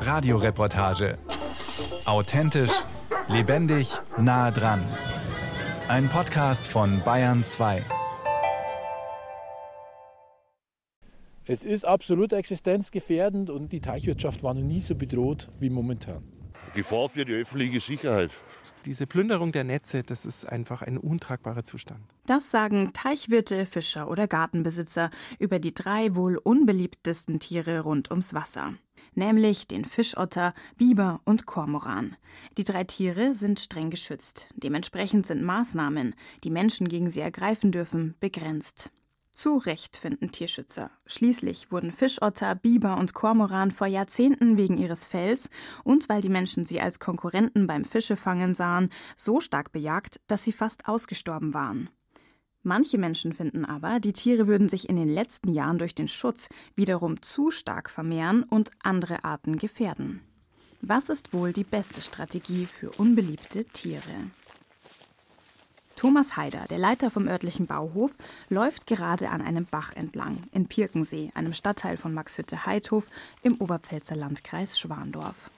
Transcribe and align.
Radioreportage. 0.00 1.18
Authentisch, 2.04 2.72
lebendig, 3.28 3.88
nah 4.18 4.50
dran. 4.50 4.82
Ein 5.88 6.08
Podcast 6.08 6.66
von 6.66 7.02
Bayern 7.04 7.44
2. 7.44 7.84
Es 11.46 11.64
ist 11.64 11.84
absolut 11.84 12.32
existenzgefährdend 12.32 13.50
und 13.50 13.72
die 13.72 13.80
Teichwirtschaft 13.80 14.42
war 14.42 14.54
noch 14.54 14.62
nie 14.62 14.80
so 14.80 14.94
bedroht 14.94 15.48
wie 15.58 15.70
momentan. 15.70 16.22
Gefahr 16.74 17.08
für 17.08 17.24
die 17.24 17.34
öffentliche 17.34 17.80
Sicherheit. 17.80 18.30
Diese 18.84 19.06
Plünderung 19.06 19.52
der 19.52 19.64
Netze, 19.64 20.02
das 20.02 20.26
ist 20.26 20.44
einfach 20.44 20.82
ein 20.82 20.98
untragbarer 20.98 21.64
Zustand. 21.64 22.00
Das 22.26 22.50
sagen 22.50 22.92
Teichwirte, 22.92 23.64
Fischer 23.64 24.10
oder 24.10 24.26
Gartenbesitzer 24.26 25.10
über 25.38 25.58
die 25.58 25.74
drei 25.74 26.14
wohl 26.14 26.36
unbeliebtesten 26.36 27.38
Tiere 27.38 27.80
rund 27.80 28.10
ums 28.10 28.34
Wasser. 28.34 28.74
Nämlich 29.14 29.68
den 29.68 29.84
Fischotter, 29.84 30.54
Biber 30.78 31.20
und 31.24 31.46
Kormoran. 31.46 32.16
Die 32.56 32.64
drei 32.64 32.84
Tiere 32.84 33.34
sind 33.34 33.60
streng 33.60 33.90
geschützt. 33.90 34.48
Dementsprechend 34.54 35.26
sind 35.26 35.42
Maßnahmen, 35.42 36.14
die 36.44 36.50
Menschen 36.50 36.88
gegen 36.88 37.10
sie 37.10 37.20
ergreifen 37.20 37.72
dürfen, 37.72 38.14
begrenzt. 38.20 38.90
Zu 39.32 39.56
Recht 39.56 39.96
finden 39.96 40.30
Tierschützer. 40.30 40.90
Schließlich 41.06 41.72
wurden 41.72 41.90
Fischotter, 41.90 42.54
Biber 42.54 42.98
und 42.98 43.14
Kormoran 43.14 43.70
vor 43.70 43.86
Jahrzehnten 43.86 44.58
wegen 44.58 44.76
ihres 44.76 45.06
Fells 45.06 45.48
und 45.84 46.10
weil 46.10 46.20
die 46.20 46.28
Menschen 46.28 46.66
sie 46.66 46.82
als 46.82 47.00
Konkurrenten 47.00 47.66
beim 47.66 47.84
Fischefangen 47.84 48.52
sahen, 48.52 48.90
so 49.16 49.40
stark 49.40 49.72
bejagt, 49.72 50.20
dass 50.26 50.44
sie 50.44 50.52
fast 50.52 50.86
ausgestorben 50.86 51.54
waren. 51.54 51.88
Manche 52.62 52.98
Menschen 52.98 53.32
finden 53.32 53.64
aber, 53.64 54.00
die 54.00 54.12
Tiere 54.12 54.46
würden 54.46 54.68
sich 54.68 54.88
in 54.88 54.96
den 54.96 55.08
letzten 55.08 55.52
Jahren 55.52 55.78
durch 55.78 55.94
den 55.94 56.08
Schutz 56.08 56.48
wiederum 56.76 57.20
zu 57.22 57.50
stark 57.50 57.88
vermehren 57.88 58.44
und 58.44 58.70
andere 58.82 59.24
Arten 59.24 59.56
gefährden. 59.56 60.20
Was 60.82 61.08
ist 61.08 61.32
wohl 61.32 61.52
die 61.52 61.64
beste 61.64 62.02
Strategie 62.02 62.66
für 62.66 62.90
unbeliebte 62.90 63.64
Tiere? 63.64 64.30
Thomas 65.96 66.36
Haider, 66.36 66.66
der 66.68 66.78
Leiter 66.78 67.10
vom 67.10 67.28
örtlichen 67.28 67.66
Bauhof, 67.66 68.16
läuft 68.48 68.86
gerade 68.86 69.30
an 69.30 69.42
einem 69.42 69.66
Bach 69.66 69.92
entlang 69.94 70.38
in 70.52 70.66
Pirkensee, 70.66 71.30
einem 71.34 71.52
Stadtteil 71.52 71.96
von 71.96 72.14
Maxhütte-Heidhof 72.14 73.08
im 73.42 73.56
Oberpfälzer 73.60 74.16
Landkreis 74.16 74.78
Schwandorf. 74.78 75.50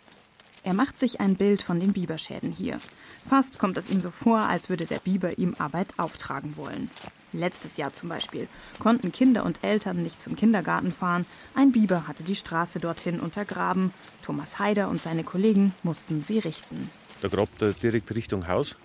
Er 0.65 0.73
macht 0.73 0.99
sich 0.99 1.21
ein 1.21 1.37
Bild 1.37 1.62
von 1.62 1.79
den 1.79 1.93
Biberschäden 1.93 2.51
hier. 2.51 2.79
Fast 3.25 3.59
kommt 3.59 3.77
es 3.77 3.91
ihm 3.91 4.01
so 4.01 4.11
vor, 4.11 4.39
als 4.39 4.71
würde 4.71 4.87
der 4.87 4.99
Biber 4.99 5.39
ihm 5.39 5.55
Arbeit 5.59 5.99
auftragen 5.99 6.57
wollen. 6.57 6.91
Letztes 7.35 7.77
Jahr 7.77 7.93
zum 7.93 8.09
Beispiel 8.09 8.49
konnten 8.79 9.12
Kinder 9.12 9.45
und 9.45 9.62
Eltern 9.62 10.03
nicht 10.03 10.23
zum 10.23 10.37
Kindergarten 10.37 10.93
fahren. 10.93 11.27
Ein 11.55 11.73
Biber 11.73 12.07
hatte 12.07 12.25
die 12.25 12.37
Straße 12.37 12.79
dorthin 12.79 13.21
untergraben. 13.21 13.93
Thomas 14.23 14.59
Haider 14.59 14.89
und 14.89 15.03
seine 15.03 15.25
Kollegen 15.25 15.75
mussten 15.83 16.23
sie 16.23 16.39
richten. 16.39 16.89
Da 17.21 17.29
grabt 17.29 17.61
er 17.61 17.73
direkt 17.73 18.15
Richtung 18.15 18.49
Haus. 18.49 18.77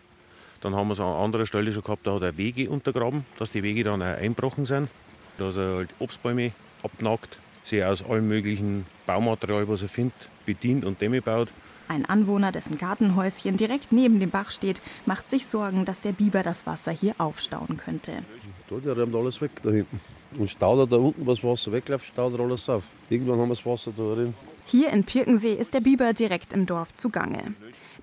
Dann 0.61 0.75
haben 0.75 0.89
wir 0.89 0.93
es 0.93 0.99
an 0.99 1.07
anderer 1.07 1.45
Stelle 1.45 1.71
schon 1.71 1.83
gehabt, 1.83 2.05
da 2.05 2.15
hat 2.15 2.21
er 2.21 2.37
Wege 2.37 2.69
untergraben, 2.69 3.25
dass 3.37 3.51
die 3.51 3.63
Wege 3.63 3.83
dann 3.83 4.01
auch 4.01 4.05
einbrochen 4.05 4.65
sind. 4.65 4.89
Da 5.37 5.47
hat 5.47 5.55
er 5.55 5.75
halt 5.75 5.89
Obstbäume 5.99 6.51
abnackt, 6.83 7.39
sie 7.63 7.83
aus 7.83 8.03
allem 8.03 8.27
möglichen 8.27 8.85
Baumaterial, 9.05 9.67
was 9.69 9.81
er 9.81 9.89
findet, 9.89 10.29
bedient 10.45 10.83
und 10.85 10.99
Dämme 10.99 11.21
baut. 11.21 11.53
Ein 11.87 12.05
Anwohner, 12.05 12.51
dessen 12.51 12.77
Gartenhäuschen 12.77 13.57
direkt 13.57 13.91
neben 13.91 14.19
dem 14.19 14.29
Bach 14.29 14.51
steht, 14.51 14.81
macht 15.05 15.29
sich 15.29 15.47
Sorgen, 15.47 15.85
dass 15.85 16.01
der 16.01 16.11
Biber 16.11 16.43
das 16.43 16.67
Wasser 16.67 16.91
hier 16.91 17.15
aufstauen 17.17 17.77
könnte. 17.77 18.11
Da, 18.69 18.75
die 18.75 18.89
räumt 18.89 19.15
alles 19.15 19.41
weg 19.41 19.51
da 19.63 19.71
hinten. 19.71 19.99
Und 20.37 20.49
staut 20.49 20.77
er 20.77 20.85
da 20.85 20.97
unten, 20.97 21.25
was 21.25 21.43
Wasser 21.43 21.71
wegläuft, 21.71 22.05
staut 22.05 22.33
er 22.33 22.41
alles 22.41 22.69
auf. 22.69 22.83
Irgendwann 23.09 23.39
haben 23.39 23.49
wir 23.49 23.55
das 23.55 23.65
Wasser 23.65 23.91
da 23.95 24.13
drin. 24.13 24.35
Hier 24.69 24.91
in 24.91 25.03
Pirkensee 25.03 25.55
ist 25.55 25.73
der 25.73 25.79
Biber 25.79 26.13
direkt 26.13 26.53
im 26.53 26.67
Dorf 26.67 26.93
zugange. 26.93 27.55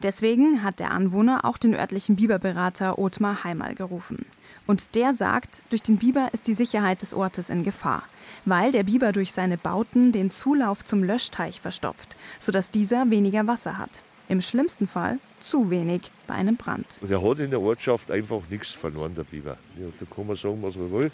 Deswegen 0.03 0.65
hat 0.65 0.81
der 0.81 0.91
Anwohner 0.91 1.45
auch 1.45 1.59
den 1.59 1.77
örtlichen 1.77 2.17
Biberberater 2.17 2.99
Othmar 2.99 3.45
Heimal 3.45 3.77
gerufen. 3.77 4.27
Und 4.67 4.97
der 4.97 5.15
sagt, 5.15 5.63
durch 5.71 5.83
den 5.83 5.99
Biber 5.99 6.31
ist 6.33 6.49
die 6.49 6.55
Sicherheit 6.55 7.03
des 7.03 7.15
Ortes 7.15 7.51
in 7.51 7.63
Gefahr, 7.63 8.03
weil 8.47 8.73
der 8.73 8.83
Biber 8.83 9.13
durch 9.13 9.31
seine 9.31 9.57
Bauten 9.57 10.11
den 10.11 10.33
Zulauf 10.33 10.85
zum 10.85 11.05
Löschteich 11.05 11.61
verstopft, 11.61 12.17
sodass 12.41 12.73
dieser 12.73 13.09
weniger 13.11 13.47
Wasser 13.47 13.79
hat. 13.79 14.03
Im 14.29 14.41
schlimmsten 14.41 14.89
Fall 14.89 15.21
zu 15.39 15.71
wenig 15.71 16.11
bei 16.27 16.35
einem 16.35 16.57
Brand. 16.57 16.99
Der 17.01 17.23
hat 17.23 17.39
in 17.39 17.51
der 17.51 17.61
Ortschaft 17.61 18.11
einfach 18.11 18.43
nichts 18.51 18.73
verloren, 18.73 19.15
der 19.15 19.23
Biber. 19.23 19.57
Ja, 19.79 19.87
da 20.01 20.07
kann 20.13 20.27
man 20.27 20.35
sagen, 20.35 20.61
was 20.63 20.75
man 20.75 20.91
will. 20.91 21.13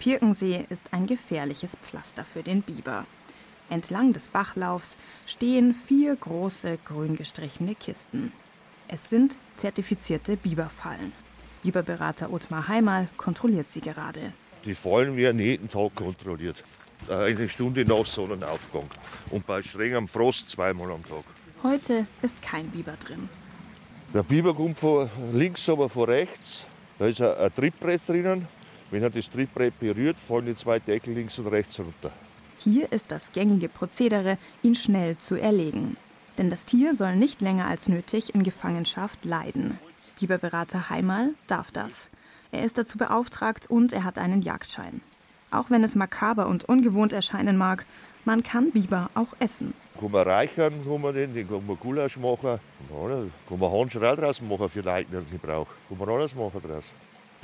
Pirkensee 0.00 0.64
ist 0.70 0.94
ein 0.94 1.06
gefährliches 1.06 1.72
Pflaster 1.82 2.24
für 2.24 2.42
den 2.42 2.62
Biber. 2.62 3.04
Entlang 3.70 4.12
des 4.12 4.28
Bachlaufs 4.28 4.96
stehen 5.26 5.74
vier 5.74 6.16
große 6.16 6.78
grün 6.84 7.16
gestrichene 7.16 7.74
Kisten. 7.74 8.32
Es 8.88 9.10
sind 9.10 9.38
zertifizierte 9.56 10.36
Biberfallen. 10.36 11.12
Biberberater 11.62 12.32
Ottmar 12.32 12.68
Heimal 12.68 13.08
kontrolliert 13.16 13.72
sie 13.72 13.80
gerade. 13.80 14.32
Die 14.64 14.74
Fallen 14.74 15.16
werden 15.16 15.40
jeden 15.40 15.68
Tag 15.68 15.94
kontrolliert. 15.94 16.64
Eine 17.08 17.48
Stunde 17.48 17.84
nach 17.84 18.06
Sonnenaufgang. 18.06 18.90
Und 19.30 19.46
bei 19.46 19.62
strengem 19.62 20.08
Frost 20.08 20.48
zweimal 20.48 20.90
am 20.90 21.04
Tag. 21.04 21.24
Heute 21.62 22.06
ist 22.22 22.40
kein 22.42 22.68
Biber 22.70 22.96
drin. 22.96 23.28
Der 24.14 24.22
Biber 24.22 24.54
kommt 24.54 24.78
von 24.78 25.10
links, 25.32 25.68
aber 25.68 25.88
von 25.88 26.04
rechts. 26.04 26.64
Da 26.98 27.06
ist 27.06 27.20
ein 27.20 27.54
Trittbrett 27.54 28.08
drinnen. 28.08 28.48
Wenn 28.90 29.02
er 29.02 29.10
das 29.10 29.28
Trittbrett 29.28 29.78
berührt, 29.78 30.16
fallen 30.18 30.46
die 30.46 30.54
zwei 30.54 30.78
Deckel 30.78 31.12
links 31.12 31.38
und 31.38 31.48
rechts 31.48 31.78
runter. 31.78 32.10
Hier 32.58 32.90
ist 32.92 33.12
das 33.12 33.30
gängige 33.32 33.68
Prozedere, 33.68 34.36
ihn 34.62 34.74
schnell 34.74 35.16
zu 35.16 35.36
erlegen. 35.36 35.96
Denn 36.38 36.50
das 36.50 36.66
Tier 36.66 36.94
soll 36.94 37.14
nicht 37.14 37.40
länger 37.40 37.66
als 37.66 37.88
nötig 37.88 38.34
in 38.34 38.42
Gefangenschaft 38.42 39.24
leiden. 39.24 39.78
Biberberater 40.18 40.90
Heimal 40.90 41.34
darf 41.46 41.70
das. 41.70 42.10
Er 42.50 42.64
ist 42.64 42.76
dazu 42.76 42.98
beauftragt 42.98 43.70
und 43.70 43.92
er 43.92 44.02
hat 44.02 44.18
einen 44.18 44.42
Jagdschein. 44.42 45.00
Auch 45.52 45.70
wenn 45.70 45.84
es 45.84 45.94
makaber 45.94 46.48
und 46.48 46.68
ungewohnt 46.68 47.12
erscheinen 47.12 47.56
mag, 47.56 47.86
man 48.24 48.42
kann 48.42 48.72
Biber 48.72 49.08
auch 49.14 49.34
essen. 49.38 49.72
Kann 49.98 50.10
man 50.10 50.26
reichern, 50.26 50.84
kann 50.84 51.00
man 51.00 51.14
den, 51.14 51.34
den 51.34 51.48
kann 51.48 51.64
man 51.66 51.78
Gulasch 51.78 52.16
machen. 52.16 52.58
Kann 53.48 53.58
man 53.58 53.72
Handscherl 53.72 54.16
draus 54.16 54.42
machen 54.42 54.68
für 54.68 54.80
Leute, 54.80 55.24
die 55.26 55.38
Gebrauch. 55.38 55.68
Kann 55.88 55.98
man 55.98 56.08
alles 56.08 56.34
machen 56.34 56.60
draus. 56.60 56.92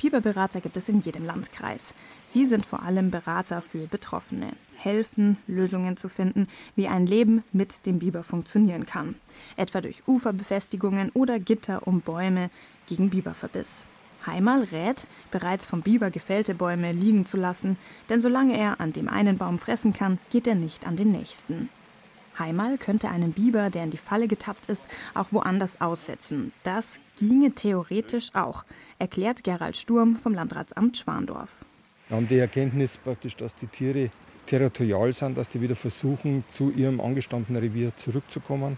Biberberater 0.01 0.61
gibt 0.61 0.77
es 0.77 0.89
in 0.89 0.99
jedem 1.01 1.25
Landkreis. 1.25 1.93
Sie 2.27 2.45
sind 2.45 2.65
vor 2.65 2.83
allem 2.83 3.11
Berater 3.11 3.61
für 3.61 3.87
Betroffene, 3.87 4.51
helfen, 4.75 5.37
Lösungen 5.47 5.95
zu 5.95 6.09
finden, 6.09 6.47
wie 6.75 6.87
ein 6.87 7.05
Leben 7.05 7.43
mit 7.53 7.85
dem 7.85 7.99
Biber 7.99 8.23
funktionieren 8.23 8.85
kann. 8.85 9.15
Etwa 9.55 9.81
durch 9.81 10.03
Uferbefestigungen 10.07 11.11
oder 11.13 11.39
Gitter 11.39 11.87
um 11.87 12.01
Bäume 12.01 12.49
gegen 12.87 13.09
Biberverbiss. 13.09 13.85
Heimal 14.25 14.63
rät, 14.63 15.07
bereits 15.31 15.65
vom 15.65 15.81
Biber 15.81 16.09
gefällte 16.09 16.55
Bäume 16.55 16.91
liegen 16.91 17.25
zu 17.25 17.37
lassen, 17.37 17.77
denn 18.09 18.19
solange 18.19 18.57
er 18.57 18.81
an 18.81 18.91
dem 18.91 19.07
einen 19.07 19.37
Baum 19.37 19.59
fressen 19.59 19.93
kann, 19.93 20.19
geht 20.29 20.47
er 20.47 20.55
nicht 20.55 20.87
an 20.87 20.95
den 20.95 21.11
nächsten. 21.11 21.69
Heimal 22.39 22.77
könnte 22.77 23.09
einen 23.09 23.31
Biber, 23.33 23.69
der 23.69 23.83
in 23.83 23.91
die 23.91 23.97
Falle 23.97 24.27
getappt 24.27 24.67
ist, 24.67 24.83
auch 25.13 25.27
woanders 25.31 25.81
aussetzen. 25.81 26.51
Das 26.63 26.99
ginge 27.17 27.51
theoretisch 27.53 28.29
auch, 28.33 28.65
erklärt 28.99 29.43
Gerald 29.43 29.77
Sturm 29.77 30.15
vom 30.15 30.33
Landratsamt 30.33 30.97
Schwandorf. 30.97 31.65
Wir 32.07 32.17
haben 32.17 32.27
die 32.27 32.37
Erkenntnis 32.37 32.97
praktisch, 32.97 33.35
dass 33.35 33.55
die 33.55 33.67
Tiere 33.67 34.11
territorial 34.45 35.11
sind, 35.11 35.37
dass 35.37 35.49
die 35.49 35.61
wieder 35.61 35.75
versuchen, 35.75 36.43
zu 36.49 36.71
ihrem 36.71 37.01
angestammten 37.01 37.55
Revier 37.55 37.95
zurückzukommen. 37.95 38.77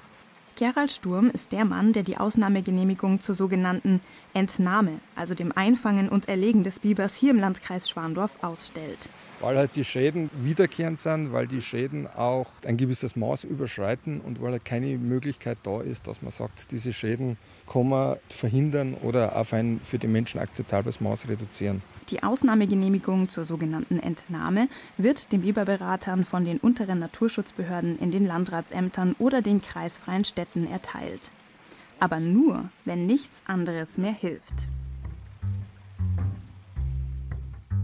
Gerald 0.58 0.90
Sturm 0.90 1.30
ist 1.30 1.52
der 1.52 1.66
Mann, 1.66 1.94
der 1.94 2.02
die 2.02 2.18
Ausnahmegenehmigung 2.18 3.20
zur 3.20 3.36
sogenannten 3.36 4.02
Entnahme, 4.34 5.02
also 5.16 5.36
dem 5.36 5.52
Einfangen 5.56 6.10
und 6.10 6.28
Erlegen 6.28 6.64
des 6.64 6.80
Bibers 6.80 7.16
hier 7.16 7.30
im 7.30 7.38
Landkreis 7.38 7.88
Schwandorf 7.88 8.44
ausstellt. 8.44 9.08
Weil 9.40 9.56
halt 9.56 9.76
die 9.76 9.86
Schäden 9.86 10.32
wiederkehrend 10.34 10.98
sind, 10.98 11.32
weil 11.32 11.46
die 11.46 11.62
Schäden 11.62 12.08
auch 12.08 12.48
ein 12.66 12.76
gewisses 12.76 13.16
Maß 13.16 13.44
überschreiten 13.44 14.20
und 14.20 14.42
weil 14.42 14.54
halt 14.54 14.66
keine 14.66 14.98
Möglichkeit 14.98 15.60
da 15.62 15.80
ist, 15.82 16.08
dass 16.08 16.24
man 16.24 16.32
sagt, 16.32 16.72
diese 16.72 16.92
Schäden 16.92 17.38
kann 17.72 17.90
man 17.90 18.18
verhindern 18.30 18.96
oder 18.96 19.36
auf 19.36 19.54
ein 19.54 19.80
für 19.84 20.00
die 20.00 20.08
Menschen 20.08 20.40
akzeptables 20.40 21.02
Maß 21.02 21.28
reduzieren. 21.28 21.82
Die 22.10 22.24
Ausnahmegenehmigung 22.24 23.28
zur 23.28 23.44
sogenannten 23.44 24.00
Entnahme 24.00 24.70
wird 24.98 25.32
den 25.34 25.42
Biberberatern 25.42 26.24
von 26.24 26.46
den 26.46 26.58
unteren 26.58 27.00
Naturschutzbehörden 27.00 28.00
in 28.00 28.12
den 28.12 28.26
Landratsämtern 28.26 29.16
oder 29.20 29.42
den 29.42 29.62
kreisfreien 29.62 30.24
Städten 30.24 30.68
erteilt. 30.68 31.32
Aber 32.00 32.20
nur, 32.20 32.70
wenn 32.86 33.06
nichts 33.06 33.42
anderes 33.46 33.98
mehr 33.98 34.14
hilft. 34.14 34.70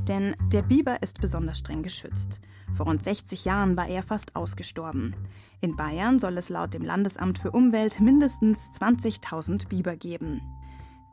Denn 0.08 0.36
der 0.52 0.62
Biber 0.62 1.02
ist 1.02 1.22
besonders 1.22 1.60
streng 1.60 1.82
geschützt. 1.82 2.42
Vor 2.72 2.88
rund 2.88 3.04
60 3.04 3.46
Jahren 3.46 3.78
war 3.78 3.88
er 3.88 4.04
fast 4.04 4.36
ausgestorben. 4.36 5.16
In 5.62 5.76
Bayern 5.76 6.20
soll 6.20 6.38
es 6.38 6.50
laut 6.50 6.74
dem 6.74 6.84
Landesamt 6.84 7.40
für 7.40 7.52
Umwelt 7.52 8.00
mindestens 8.00 8.72
20.000 8.72 9.68
Biber 9.70 9.96
geben. 9.96 10.42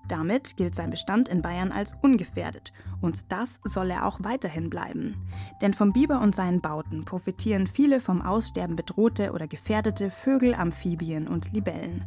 Damit 0.08 0.56
gilt 0.56 0.74
sein 0.74 0.90
Bestand 0.90 1.28
in 1.28 1.40
Bayern 1.40 1.70
als 1.70 1.94
ungefährdet. 2.02 2.72
Und 3.00 3.30
das 3.30 3.60
soll 3.62 3.90
er 3.90 4.06
auch 4.06 4.18
weiterhin 4.22 4.68
bleiben. 4.68 5.14
Denn 5.62 5.72
vom 5.72 5.92
Biber 5.92 6.20
und 6.20 6.34
seinen 6.34 6.60
Bauten 6.60 7.04
profitieren 7.04 7.68
viele 7.68 8.00
vom 8.00 8.20
Aussterben 8.20 8.74
bedrohte 8.74 9.32
oder 9.32 9.46
gefährdete 9.46 10.10
Vögel, 10.10 10.54
Amphibien 10.54 11.28
und 11.28 11.52
Libellen. 11.52 12.04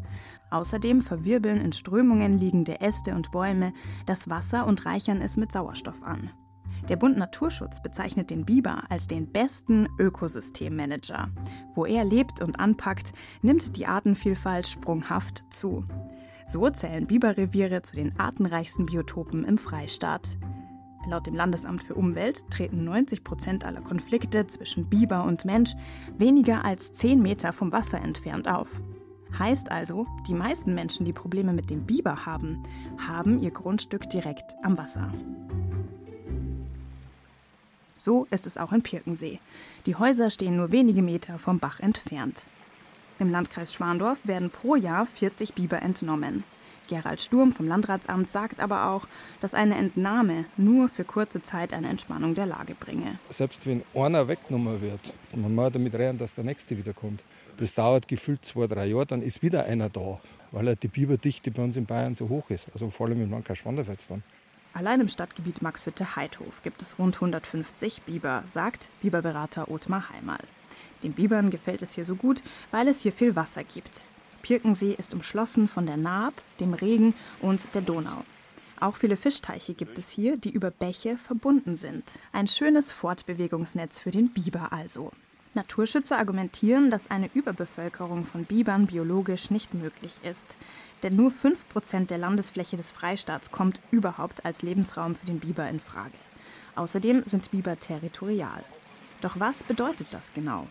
Außerdem 0.52 1.00
verwirbeln 1.00 1.62
in 1.62 1.72
Strömungen 1.72 2.40
liegende 2.42 2.82
Äste 2.82 3.16
und 3.16 3.32
Bäume 3.32 3.72
das 4.06 4.30
Wasser 4.30 4.68
und 4.68 4.86
reichern 4.86 5.22
es 5.22 5.38
mit 5.38 5.54
Sauerstoff 5.54 6.04
an. 6.04 6.30
Der 6.90 6.98
Bund 6.98 7.18
Naturschutz 7.18 7.82
bezeichnet 7.82 8.30
den 8.30 8.46
Biber 8.46 8.84
als 8.90 9.08
den 9.08 9.32
besten 9.32 9.88
Ökosystemmanager. 9.98 11.30
Wo 11.76 11.86
er 11.86 12.04
lebt 12.04 12.42
und 12.42 12.60
anpackt, 12.60 13.14
nimmt 13.42 13.78
die 13.78 13.86
Artenvielfalt 13.86 14.68
sprunghaft 14.68 15.46
zu. 15.50 15.86
So 16.46 16.70
zählen 16.70 17.08
Biberreviere 17.08 17.84
zu 17.84 17.96
den 17.96 18.20
artenreichsten 18.20 18.86
Biotopen 18.86 19.46
im 19.46 19.58
Freistaat. 19.58 20.38
Laut 21.08 21.26
dem 21.26 21.36
Landesamt 21.36 21.84
für 21.84 21.96
Umwelt 21.96 22.50
treten 22.50 22.84
90 22.84 23.24
Prozent 23.24 23.66
aller 23.66 23.82
Konflikte 23.82 24.48
zwischen 24.48 24.90
Biber 24.90 25.24
und 25.24 25.46
Mensch 25.46 25.74
weniger 26.18 26.66
als 26.66 26.92
10 26.94 27.22
Meter 27.22 27.54
vom 27.54 27.72
Wasser 27.72 28.02
entfernt 28.02 28.50
auf. 28.50 28.82
Heißt 29.40 29.72
also, 29.72 30.06
die 30.28 30.36
meisten 30.36 30.76
Menschen, 30.76 31.06
die 31.06 31.14
Probleme 31.14 31.54
mit 31.54 31.70
dem 31.70 31.86
Biber 31.86 32.26
haben, 32.26 32.62
haben 33.08 33.40
ihr 33.40 33.52
Grundstück 33.52 34.10
direkt 34.10 34.56
am 34.64 34.78
Wasser. 34.78 35.12
So 38.04 38.28
ist 38.32 38.46
es 38.48 38.58
auch 38.58 38.74
in 38.74 38.82
Pirkensee. 38.82 39.40
Die 39.86 39.96
Häuser 39.96 40.30
stehen 40.30 40.58
nur 40.58 40.74
wenige 40.74 41.02
Meter 41.02 41.40
vom 41.40 41.60
Bach 41.60 41.80
entfernt. 41.80 42.42
Im 43.18 43.32
Landkreis 43.32 43.74
Schwandorf 43.74 44.28
werden 44.28 44.50
pro 44.50 44.76
Jahr 44.76 45.06
40 45.06 45.54
Biber 45.54 45.82
entnommen. 45.82 46.44
Gerald 46.90 47.22
Sturm 47.22 47.54
vom 47.54 47.66
Landratsamt 47.66 48.30
sagt 48.30 48.60
aber 48.60 48.90
auch, 48.90 49.08
dass 49.40 49.54
eine 49.54 49.76
Entnahme 49.76 50.44
nur 50.58 50.90
für 50.90 51.06
kurze 51.06 51.44
Zeit 51.44 51.72
eine 51.72 51.88
Entspannung 51.88 52.36
der 52.36 52.46
Lage 52.46 52.76
bringe. 52.76 53.20
Selbst 53.30 53.66
wenn 53.66 53.84
einer 53.94 54.28
weggenommen 54.28 54.82
wird, 54.82 55.14
man 55.34 55.56
muss 55.56 55.72
damit 55.72 55.94
rechnen, 55.94 56.18
dass 56.18 56.34
der 56.34 56.44
nächste 56.44 56.78
wiederkommt. 56.78 57.24
Das 57.56 57.74
dauert 57.74 58.10
gefühlt 58.10 58.44
zwei, 58.44 58.68
drei 58.68 58.88
Jahre, 58.88 59.06
dann 59.06 59.22
ist 59.22 59.42
wieder 59.42 59.64
einer 59.64 59.90
da, 59.90 60.20
weil 60.52 60.68
halt 60.68 60.84
die 60.84 60.90
Biberdichte 60.90 61.52
bei 61.52 61.64
uns 61.64 61.78
in 61.78 61.86
Bayern 61.86 62.16
so 62.16 62.28
hoch 62.28 62.50
ist. 62.50 62.68
Also 62.74 62.90
vor 62.90 63.08
allem 63.08 63.22
im 63.22 63.32
Landkreis 63.32 63.60
Schwanderfeld 63.60 64.04
dann. 64.10 64.24
Allein 64.74 65.02
im 65.02 65.08
Stadtgebiet 65.08 65.62
Maxhütte-Heidhof 65.62 66.64
gibt 66.64 66.81
es 66.81 66.98
rund 66.98 67.14
150 67.14 68.02
Biber, 68.02 68.42
sagt 68.48 68.90
Biberberater 69.02 69.70
Othmar 69.70 70.10
Heimal. 70.10 70.40
Den 71.04 71.14
Bibern 71.14 71.52
gefällt 71.52 71.84
es 71.84 71.94
hier 71.94 72.06
so 72.06 72.16
gut, 72.16 72.42
weil 72.72 72.88
es 72.88 73.02
hier 73.02 73.12
viel 73.12 73.36
Wasser 73.36 73.64
gibt. 73.64 74.06
Pirkensee 74.42 74.96
ist 74.98 75.14
umschlossen 75.14 75.68
von 75.68 75.86
der 75.86 75.98
Naab, 75.98 76.34
dem 76.60 76.74
Regen 76.74 77.14
und 77.40 77.75
der 77.75 77.84
Donau. 77.84 78.24
Auch 78.80 78.98
viele 78.98 79.16
Fischteiche 79.16 79.75
gibt 79.75 80.00
es 80.00 80.10
hier, 80.10 80.38
die 80.38 80.52
über 80.52 80.72
Bäche 80.72 81.18
verbunden 81.18 81.78
sind. 81.78 82.18
Ein 82.31 82.48
schönes 82.48 82.92
Fortbewegungsnetz 82.92 84.00
für 84.00 84.12
den 84.12 84.34
Biber 84.34 84.74
also. 84.74 85.12
Naturschützer 85.54 86.18
argumentieren, 86.18 86.90
dass 86.90 87.12
eine 87.12 87.30
Überbevölkerung 87.34 88.25
von 88.25 88.46
Bibern 88.46 88.88
biologisch 88.88 89.52
nicht 89.52 89.75
möglich 89.75 90.20
ist. 90.24 90.58
Denn 91.04 91.18
nur 91.18 91.32
5% 91.32 92.08
der 92.08 92.18
Landesfläche 92.18 92.78
des 92.78 92.92
Freistaats 92.92 93.52
kommt 93.52 93.82
überhaupt 93.92 94.46
als 94.46 94.62
Lebensraum 94.62 95.16
für 95.16 95.26
den 95.26 95.40
Biber 95.40 95.70
in 95.70 95.80
Frage. 95.80 96.14
Außerdem 96.76 97.24
sind 97.26 97.52
Biber 97.52 97.78
territorial. 97.80 98.64
Doch 99.22 99.40
was 99.40 99.64
bedeutet 99.64 100.08
das 100.12 100.34
genau? 100.34 100.68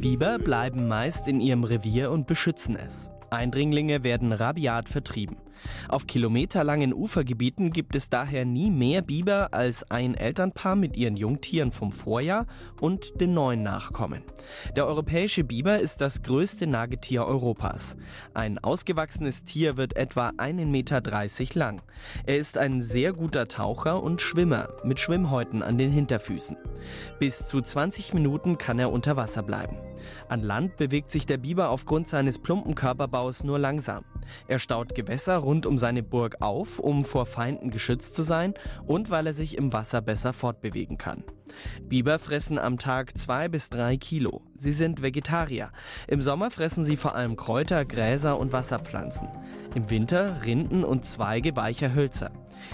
Biber 0.00 0.38
bleiben 0.38 0.86
meist 0.88 1.28
in 1.28 1.40
ihrem 1.40 1.64
Revier 1.64 2.10
und 2.10 2.26
beschützen 2.26 2.76
es. 2.76 3.10
Eindringlinge 3.30 4.04
werden 4.04 4.32
rabiat 4.32 4.88
vertrieben. 4.88 5.36
Auf 5.88 6.06
kilometerlangen 6.06 6.92
Ufergebieten 6.92 7.70
gibt 7.70 7.96
es 7.96 8.10
daher 8.10 8.44
nie 8.44 8.70
mehr 8.70 9.02
Biber 9.02 9.48
als 9.52 9.90
ein 9.90 10.14
Elternpaar 10.14 10.76
mit 10.76 10.96
ihren 10.96 11.16
Jungtieren 11.16 11.72
vom 11.72 11.92
Vorjahr 11.92 12.46
und 12.80 13.20
den 13.20 13.34
neuen 13.34 13.62
Nachkommen. 13.62 14.22
Der 14.76 14.86
europäische 14.86 15.44
Biber 15.44 15.78
ist 15.78 16.00
das 16.00 16.22
größte 16.22 16.66
Nagetier 16.66 17.24
Europas. 17.24 17.96
Ein 18.34 18.58
ausgewachsenes 18.58 19.44
Tier 19.44 19.76
wird 19.76 19.96
etwa 19.96 20.30
1,30 20.30 20.66
Meter 20.66 21.00
lang. 21.54 21.82
Er 22.26 22.36
ist 22.36 22.58
ein 22.58 22.82
sehr 22.82 23.12
guter 23.12 23.48
Taucher 23.48 24.02
und 24.02 24.20
Schwimmer 24.20 24.68
mit 24.84 25.00
Schwimmhäuten 25.00 25.62
an 25.62 25.78
den 25.78 25.90
Hinterfüßen. 25.90 26.56
Bis 27.18 27.46
zu 27.46 27.60
20 27.60 28.14
Minuten 28.14 28.58
kann 28.58 28.78
er 28.78 28.92
unter 28.92 29.16
Wasser 29.16 29.42
bleiben. 29.42 29.76
An 30.28 30.40
Land 30.40 30.76
bewegt 30.76 31.10
sich 31.10 31.26
der 31.26 31.38
Biber 31.38 31.70
aufgrund 31.70 32.08
seines 32.08 32.38
plumpen 32.38 32.74
Körperbaus 32.74 33.44
nur 33.44 33.58
langsam. 33.58 34.04
Er 34.48 34.58
staut 34.58 34.94
Gewässer 34.94 35.36
rund 35.36 35.53
um 35.62 35.78
seine 35.78 36.02
Burg 36.02 36.40
auf, 36.40 36.78
um 36.78 37.04
vor 37.04 37.26
Feinden 37.26 37.70
geschützt 37.70 38.14
zu 38.14 38.22
sein 38.22 38.54
und 38.86 39.10
weil 39.10 39.26
er 39.26 39.32
sich 39.32 39.56
im 39.56 39.72
Wasser 39.72 40.00
besser 40.00 40.32
fortbewegen 40.32 40.98
kann. 40.98 41.22
Biber 41.88 42.18
fressen 42.18 42.58
am 42.58 42.78
Tag 42.78 43.16
zwei 43.16 43.48
bis 43.48 43.70
drei 43.70 43.96
Kilo. 43.96 44.42
Sie 44.56 44.72
sind 44.72 45.02
Vegetarier. 45.02 45.70
Im 46.08 46.20
Sommer 46.20 46.50
fressen 46.50 46.84
sie 46.84 46.96
vor 46.96 47.14
allem 47.14 47.36
Kräuter, 47.36 47.84
Gräser 47.84 48.38
und 48.38 48.52
Wasserpflanzen. 48.52 49.28
Im 49.74 49.90
Winter 49.90 50.42
Rinden 50.44 50.84
und 50.84 51.04
Zweige 51.04 51.56
weicher 51.56 51.94
Hölzer. 51.94 52.30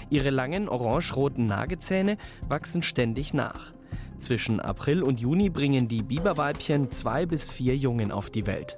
Ihre 0.09 0.29
langen 0.29 0.67
orange-roten 0.69 1.45
Nagezähne 1.45 2.17
wachsen 2.47 2.81
ständig 2.81 3.33
nach. 3.33 3.73
Zwischen 4.19 4.59
April 4.59 5.03
und 5.03 5.19
Juni 5.19 5.49
bringen 5.49 5.87
die 5.87 6.03
Biberweibchen 6.03 6.91
zwei 6.91 7.25
bis 7.25 7.49
vier 7.49 7.75
Jungen 7.75 8.11
auf 8.11 8.29
die 8.29 8.45
Welt. 8.45 8.77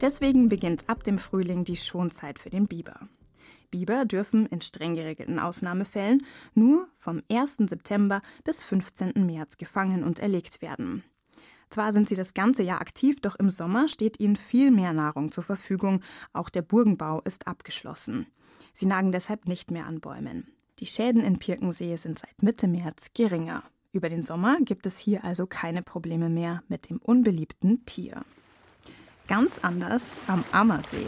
Deswegen 0.00 0.48
beginnt 0.48 0.88
ab 0.88 1.04
dem 1.04 1.18
Frühling 1.18 1.64
die 1.64 1.76
Schonzeit 1.76 2.38
für 2.38 2.50
den 2.50 2.66
Biber. 2.66 3.08
Biber 3.70 4.04
dürfen 4.04 4.46
in 4.46 4.60
streng 4.60 4.94
geregelten 4.94 5.38
Ausnahmefällen 5.38 6.22
nur 6.54 6.88
vom 6.96 7.22
1. 7.30 7.56
September 7.68 8.22
bis 8.42 8.64
15. 8.64 9.12
März 9.26 9.58
gefangen 9.58 10.02
und 10.02 10.18
erlegt 10.18 10.62
werden. 10.62 11.04
Zwar 11.68 11.92
sind 11.92 12.08
sie 12.08 12.16
das 12.16 12.34
ganze 12.34 12.64
Jahr 12.64 12.80
aktiv, 12.80 13.20
doch 13.20 13.36
im 13.36 13.50
Sommer 13.50 13.86
steht 13.86 14.18
ihnen 14.18 14.36
viel 14.36 14.72
mehr 14.72 14.92
Nahrung 14.92 15.30
zur 15.30 15.44
Verfügung. 15.44 16.00
Auch 16.32 16.48
der 16.48 16.62
Burgenbau 16.62 17.20
ist 17.20 17.46
abgeschlossen. 17.46 18.26
Sie 18.72 18.86
nagen 18.86 19.12
deshalb 19.12 19.46
nicht 19.46 19.70
mehr 19.70 19.86
an 19.86 20.00
Bäumen. 20.00 20.48
Die 20.80 20.86
Schäden 20.86 21.22
in 21.22 21.38
Pirkensee 21.38 21.94
sind 21.96 22.18
seit 22.18 22.42
Mitte 22.42 22.66
März 22.66 23.10
geringer. 23.14 23.62
Über 23.92 24.08
den 24.08 24.22
Sommer 24.22 24.58
gibt 24.62 24.86
es 24.86 24.98
hier 24.98 25.22
also 25.24 25.46
keine 25.46 25.82
Probleme 25.82 26.28
mehr 26.28 26.62
mit 26.68 26.88
dem 26.88 26.98
unbeliebten 26.98 27.84
Tier. 27.84 28.24
Ganz 29.30 29.60
anders 29.60 30.16
am 30.26 30.44
Ammersee. 30.50 31.06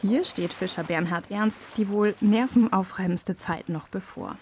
Hier 0.00 0.24
steht 0.24 0.54
Fischer 0.54 0.82
Bernhard 0.82 1.30
Ernst 1.30 1.68
die 1.76 1.90
wohl 1.90 2.14
nervenaufreibendste 2.22 3.34
Zeit 3.34 3.68
noch 3.68 3.88
bevor. 3.88 4.38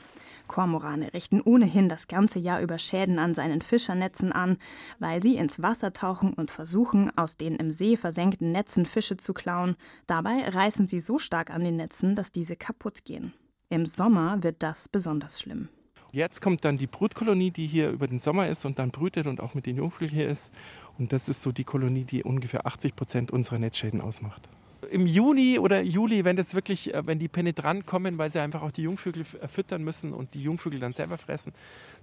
Kormorane 0.46 1.12
richten 1.12 1.40
ohnehin 1.40 1.88
das 1.88 2.06
ganze 2.06 2.38
Jahr 2.38 2.60
über 2.60 2.78
Schäden 2.78 3.18
an 3.18 3.34
seinen 3.34 3.60
Fischernetzen 3.60 4.30
an, 4.30 4.56
weil 5.00 5.20
sie 5.20 5.34
ins 5.34 5.60
Wasser 5.60 5.92
tauchen 5.92 6.32
und 6.32 6.52
versuchen, 6.52 7.10
aus 7.18 7.36
den 7.36 7.56
im 7.56 7.72
See 7.72 7.96
versenkten 7.96 8.52
Netzen 8.52 8.86
Fische 8.86 9.16
zu 9.16 9.34
klauen. 9.34 9.74
Dabei 10.06 10.48
reißen 10.48 10.86
sie 10.86 11.00
so 11.00 11.18
stark 11.18 11.50
an 11.50 11.64
den 11.64 11.74
Netzen, 11.74 12.14
dass 12.14 12.30
diese 12.30 12.54
kaputt 12.54 13.04
gehen. 13.04 13.32
Im 13.68 13.84
Sommer 13.84 14.44
wird 14.44 14.62
das 14.62 14.88
besonders 14.88 15.40
schlimm. 15.40 15.70
Jetzt 16.14 16.40
kommt 16.40 16.64
dann 16.64 16.78
die 16.78 16.86
Brutkolonie, 16.86 17.50
die 17.50 17.66
hier 17.66 17.90
über 17.90 18.06
den 18.06 18.20
Sommer 18.20 18.46
ist 18.46 18.64
und 18.64 18.78
dann 18.78 18.92
brütet 18.92 19.26
und 19.26 19.40
auch 19.40 19.54
mit 19.54 19.66
den 19.66 19.74
Jungvögeln 19.74 20.12
hier 20.12 20.28
ist. 20.28 20.52
Und 20.98 21.12
das 21.12 21.28
ist 21.28 21.42
so 21.42 21.52
die 21.52 21.64
Kolonie, 21.64 22.04
die 22.04 22.22
ungefähr 22.22 22.66
80 22.66 22.94
Prozent 22.94 23.30
unserer 23.30 23.58
Netzschäden 23.58 24.00
ausmacht. 24.00 24.48
Im 24.90 25.06
Juni 25.06 25.58
oder 25.58 25.80
Juli, 25.80 26.24
wenn 26.24 26.36
das 26.36 26.54
wirklich, 26.54 26.92
äh, 26.92 27.06
wenn 27.06 27.18
die 27.18 27.28
penetrant 27.28 27.86
kommen, 27.86 28.18
weil 28.18 28.30
sie 28.30 28.40
einfach 28.40 28.62
auch 28.62 28.70
die 28.70 28.82
Jungvögel 28.82 29.24
äh, 29.40 29.48
füttern 29.48 29.82
müssen 29.82 30.12
und 30.12 30.34
die 30.34 30.42
Jungvögel 30.42 30.78
dann 30.78 30.92
selber 30.92 31.16
fressen, 31.16 31.52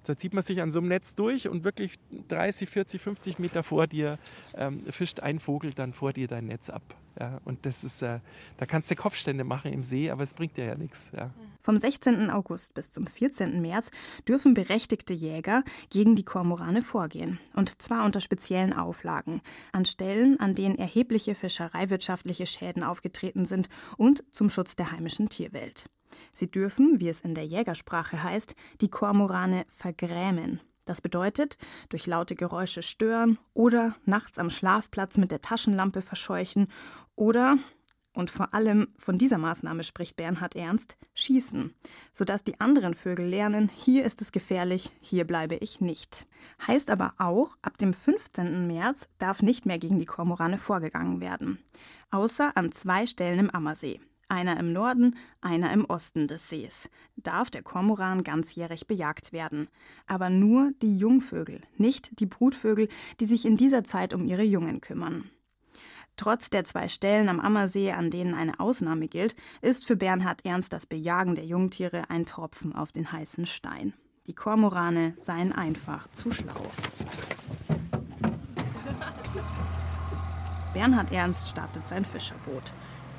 da 0.05 0.17
zieht 0.17 0.33
man 0.33 0.43
sich 0.43 0.61
an 0.61 0.71
so 0.71 0.79
einem 0.79 0.87
Netz 0.87 1.13
durch 1.15 1.47
und 1.47 1.63
wirklich 1.63 1.95
30, 2.27 2.69
40, 2.69 3.01
50 3.01 3.39
Meter 3.39 3.63
vor 3.63 3.87
dir 3.87 4.17
ähm, 4.55 4.83
fischt 4.89 5.19
ein 5.19 5.39
Vogel 5.39 5.73
dann 5.73 5.93
vor 5.93 6.11
dir 6.11 6.27
dein 6.27 6.47
Netz 6.47 6.69
ab. 6.69 6.81
Ja, 7.19 7.39
und 7.45 7.65
das 7.65 7.83
ist, 7.83 8.01
äh, 8.01 8.19
da 8.57 8.65
kannst 8.65 8.89
du 8.89 8.95
Kopfstände 8.95 9.43
machen 9.43 9.73
im 9.73 9.83
See, 9.83 10.09
aber 10.09 10.23
es 10.23 10.33
bringt 10.33 10.57
dir 10.57 10.65
ja 10.65 10.75
nichts. 10.75 11.09
Ja. 11.15 11.31
Vom 11.59 11.77
16. 11.77 12.29
August 12.29 12.73
bis 12.73 12.91
zum 12.91 13.05
14. 13.05 13.61
März 13.61 13.91
dürfen 14.27 14.53
berechtigte 14.53 15.13
Jäger 15.13 15.63
gegen 15.89 16.15
die 16.15 16.23
Kormorane 16.23 16.81
vorgehen. 16.81 17.39
Und 17.53 17.81
zwar 17.81 18.05
unter 18.05 18.21
speziellen 18.21 18.73
Auflagen. 18.73 19.41
An 19.71 19.85
Stellen, 19.85 20.39
an 20.39 20.55
denen 20.55 20.77
erhebliche 20.77 21.35
fischereiwirtschaftliche 21.35 22.47
Schäden 22.47 22.83
aufgetreten 22.83 23.45
sind 23.45 23.67
und 23.97 24.23
zum 24.31 24.49
Schutz 24.49 24.75
der 24.75 24.91
heimischen 24.91 25.29
Tierwelt. 25.29 25.85
Sie 26.33 26.49
dürfen, 26.49 26.99
wie 26.99 27.09
es 27.09 27.21
in 27.21 27.35
der 27.35 27.45
Jägersprache 27.45 28.23
heißt, 28.23 28.55
die 28.81 28.89
Kormorane 28.89 29.65
vergrämen. 29.69 30.61
Das 30.85 31.01
bedeutet, 31.01 31.57
durch 31.89 32.07
laute 32.07 32.35
Geräusche 32.35 32.83
stören 32.83 33.37
oder 33.53 33.95
nachts 34.05 34.37
am 34.39 34.49
Schlafplatz 34.49 35.17
mit 35.17 35.31
der 35.31 35.41
Taschenlampe 35.41 36.01
verscheuchen 36.01 36.67
oder 37.15 37.57
Und 38.13 38.29
vor 38.29 38.53
allem 38.53 38.89
von 38.97 39.17
dieser 39.17 39.37
Maßnahme 39.37 39.83
spricht 39.83 40.17
Bernhard 40.17 40.55
Ernst, 40.55 40.97
schießen, 41.13 41.73
sodass 42.11 42.43
die 42.43 42.59
anderen 42.59 42.93
Vögel 42.93 43.25
lernen, 43.25 43.71
hier 43.73 44.03
ist 44.03 44.21
es 44.21 44.33
gefährlich, 44.33 44.91
hier 44.99 45.25
bleibe 45.25 45.55
ich 45.55 45.79
nicht. 45.79 46.27
Heißt 46.67 46.89
aber 46.89 47.13
auch, 47.19 47.55
ab 47.61 47.77
dem 47.77 47.93
15. 47.93 48.67
März 48.67 49.07
darf 49.17 49.41
nicht 49.41 49.65
mehr 49.65 49.79
gegen 49.79 49.97
die 49.97 50.05
Kormorane 50.05 50.57
vorgegangen 50.57 51.21
werden. 51.21 51.63
Außer 52.09 52.51
an 52.57 52.73
zwei 52.73 53.05
Stellen 53.05 53.39
im 53.39 53.49
Ammersee. 53.49 54.01
Einer 54.31 54.57
im 54.57 54.71
Norden, 54.71 55.17
einer 55.41 55.73
im 55.73 55.83
Osten 55.83 56.29
des 56.29 56.47
Sees. 56.47 56.89
Darf 57.17 57.49
der 57.49 57.63
Kormoran 57.63 58.23
ganzjährig 58.23 58.87
bejagt 58.87 59.33
werden. 59.33 59.67
Aber 60.07 60.29
nur 60.29 60.71
die 60.81 60.97
Jungvögel, 60.97 61.59
nicht 61.75 62.17
die 62.21 62.27
Brutvögel, 62.27 62.87
die 63.19 63.25
sich 63.25 63.45
in 63.45 63.57
dieser 63.57 63.83
Zeit 63.83 64.13
um 64.13 64.23
ihre 64.23 64.43
Jungen 64.43 64.79
kümmern. 64.79 65.29
Trotz 66.15 66.49
der 66.49 66.63
zwei 66.63 66.87
Stellen 66.87 67.27
am 67.27 67.41
Ammersee, 67.41 67.91
an 67.91 68.09
denen 68.09 68.33
eine 68.33 68.61
Ausnahme 68.61 69.09
gilt, 69.09 69.35
ist 69.61 69.85
für 69.85 69.97
Bernhard 69.97 70.45
Ernst 70.45 70.71
das 70.71 70.85
Bejagen 70.85 71.35
der 71.35 71.45
Jungtiere 71.45 72.09
ein 72.09 72.25
Tropfen 72.25 72.73
auf 72.73 72.93
den 72.93 73.11
heißen 73.11 73.45
Stein. 73.45 73.93
Die 74.27 74.33
Kormorane 74.33 75.13
seien 75.19 75.51
einfach 75.51 76.09
zu 76.13 76.31
schlau. 76.31 76.71
Bernhard 80.73 81.11
Ernst 81.11 81.49
startet 81.49 81.85
sein 81.85 82.05
Fischerboot. 82.05 82.71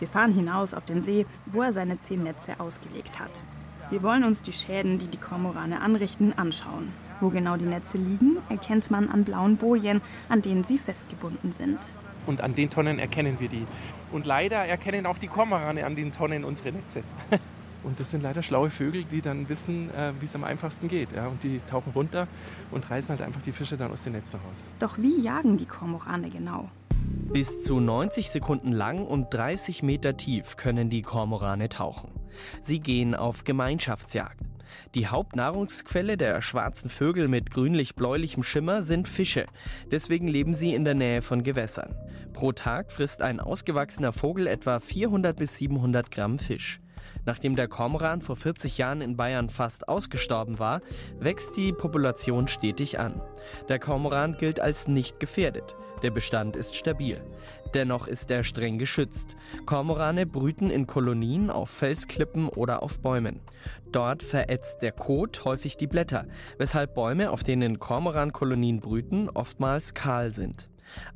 Wir 0.02 0.08
fahren 0.08 0.32
hinaus 0.32 0.74
auf 0.74 0.84
den 0.84 1.00
See, 1.00 1.26
wo 1.46 1.62
er 1.62 1.72
seine 1.72 1.96
zehn 1.96 2.24
Netze 2.24 2.58
ausgelegt 2.58 3.20
hat. 3.20 3.44
Wir 3.88 4.02
wollen 4.02 4.24
uns 4.24 4.42
die 4.42 4.52
Schäden, 4.52 4.98
die 4.98 5.06
die 5.06 5.16
Kormorane 5.16 5.80
anrichten, 5.80 6.32
anschauen. 6.32 6.88
Wo 7.20 7.28
genau 7.28 7.56
die 7.56 7.66
Netze 7.66 7.98
liegen, 7.98 8.38
erkennt 8.48 8.90
man 8.90 9.08
an 9.08 9.22
blauen 9.22 9.58
Bojen, 9.58 10.00
an 10.28 10.42
denen 10.42 10.64
sie 10.64 10.78
festgebunden 10.78 11.52
sind. 11.52 11.78
Und 12.26 12.40
an 12.40 12.56
den 12.56 12.68
Tonnen 12.68 12.98
erkennen 12.98 13.36
wir 13.38 13.48
die. 13.48 13.64
Und 14.10 14.26
leider 14.26 14.56
erkennen 14.56 15.06
auch 15.06 15.18
die 15.18 15.28
Kormorane 15.28 15.86
an 15.86 15.94
den 15.94 16.12
Tonnen 16.12 16.42
unsere 16.42 16.72
Netze. 16.72 17.04
Und 17.84 18.00
das 18.00 18.10
sind 18.10 18.24
leider 18.24 18.42
schlaue 18.42 18.70
Vögel, 18.70 19.04
die 19.04 19.22
dann 19.22 19.48
wissen, 19.48 19.88
äh, 19.94 20.12
wie 20.18 20.24
es 20.24 20.34
am 20.34 20.42
einfachsten 20.42 20.88
geht. 20.88 21.10
Und 21.12 21.44
die 21.44 21.60
tauchen 21.70 21.92
runter 21.92 22.26
und 22.72 22.90
reißen 22.90 23.10
halt 23.10 23.22
einfach 23.22 23.42
die 23.42 23.52
Fische 23.52 23.76
dann 23.76 23.92
aus 23.92 24.02
den 24.02 24.14
Netzen 24.14 24.40
raus. 24.40 24.58
Doch 24.80 24.98
wie 24.98 25.20
jagen 25.20 25.56
die 25.56 25.66
Kormorane 25.66 26.28
genau? 26.28 26.68
Bis 27.32 27.62
zu 27.62 27.80
90 27.80 28.28
Sekunden 28.28 28.72
lang 28.72 29.06
und 29.06 29.32
30 29.32 29.82
Meter 29.82 30.18
tief 30.18 30.58
können 30.58 30.90
die 30.90 31.00
Kormorane 31.00 31.70
tauchen. 31.70 32.10
Sie 32.60 32.78
gehen 32.78 33.14
auf 33.14 33.44
Gemeinschaftsjagd. 33.44 34.44
Die 34.94 35.06
Hauptnahrungsquelle 35.06 36.18
der 36.18 36.42
schwarzen 36.42 36.90
Vögel 36.90 37.28
mit 37.28 37.50
grünlich-bläulichem 37.50 38.42
Schimmer 38.42 38.82
sind 38.82 39.08
Fische. 39.08 39.46
Deswegen 39.90 40.28
leben 40.28 40.52
sie 40.52 40.74
in 40.74 40.84
der 40.84 40.92
Nähe 40.92 41.22
von 41.22 41.42
Gewässern. 41.42 41.96
Pro 42.34 42.52
Tag 42.52 42.92
frisst 42.92 43.22
ein 43.22 43.40
ausgewachsener 43.40 44.12
Vogel 44.12 44.46
etwa 44.46 44.78
400 44.78 45.34
bis 45.34 45.56
700 45.56 46.10
Gramm 46.10 46.38
Fisch. 46.38 46.80
Nachdem 47.24 47.56
der 47.56 47.68
Kormoran 47.68 48.20
vor 48.20 48.36
40 48.36 48.78
Jahren 48.78 49.00
in 49.00 49.16
Bayern 49.16 49.48
fast 49.48 49.88
ausgestorben 49.88 50.58
war, 50.58 50.80
wächst 51.18 51.56
die 51.56 51.72
Population 51.72 52.48
stetig 52.48 52.98
an. 52.98 53.20
Der 53.68 53.78
Kormoran 53.78 54.36
gilt 54.36 54.60
als 54.60 54.88
nicht 54.88 55.20
gefährdet. 55.20 55.76
Der 56.02 56.10
Bestand 56.10 56.56
ist 56.56 56.74
stabil. 56.74 57.20
Dennoch 57.74 58.06
ist 58.06 58.30
er 58.30 58.44
streng 58.44 58.76
geschützt. 58.76 59.36
Kormorane 59.66 60.26
brüten 60.26 60.68
in 60.68 60.86
Kolonien 60.86 61.48
auf 61.48 61.70
Felsklippen 61.70 62.48
oder 62.48 62.82
auf 62.82 63.00
Bäumen. 63.00 63.40
Dort 63.92 64.22
verätzt 64.22 64.82
der 64.82 64.92
Kot 64.92 65.44
häufig 65.44 65.76
die 65.76 65.86
Blätter, 65.86 66.26
weshalb 66.58 66.94
Bäume, 66.94 67.30
auf 67.30 67.44
denen 67.44 67.78
Kormorankolonien 67.78 68.80
brüten, 68.80 69.28
oftmals 69.30 69.94
kahl 69.94 70.32
sind. 70.32 70.68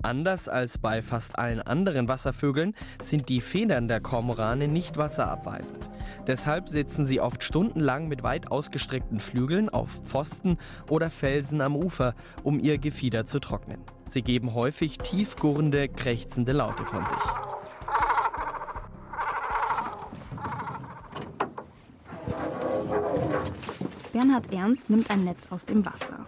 Anders 0.02 0.48
als 0.48 0.78
bei 0.78 1.02
fast 1.02 1.38
allen 1.38 1.60
anderen 1.60 2.08
Wasservögeln 2.08 2.74
sind 3.00 3.28
die 3.28 3.40
Federn 3.40 3.88
der 3.88 4.00
Kormorane 4.00 4.68
nicht 4.68 4.96
wasserabweisend. 4.96 5.90
Deshalb 6.26 6.68
sitzen 6.68 7.06
sie 7.06 7.20
oft 7.20 7.42
stundenlang 7.42 8.08
mit 8.08 8.22
weit 8.22 8.50
ausgestreckten 8.50 9.20
Flügeln 9.20 9.68
auf 9.68 10.02
Pfosten 10.04 10.58
oder 10.88 11.10
Felsen 11.10 11.60
am 11.60 11.76
Ufer, 11.76 12.14
um 12.42 12.60
ihr 12.60 12.78
Gefieder 12.78 13.26
zu 13.26 13.40
trocknen. 13.40 13.80
Sie 14.08 14.22
geben 14.22 14.54
häufig 14.54 14.98
tiefgurrende, 14.98 15.88
krächzende 15.88 16.52
Laute 16.52 16.84
von 16.84 17.04
sich. 17.06 17.16
Bernhard 24.12 24.50
Ernst 24.50 24.88
nimmt 24.88 25.10
ein 25.10 25.24
Netz 25.24 25.48
aus 25.50 25.66
dem 25.66 25.84
Wasser. 25.84 26.24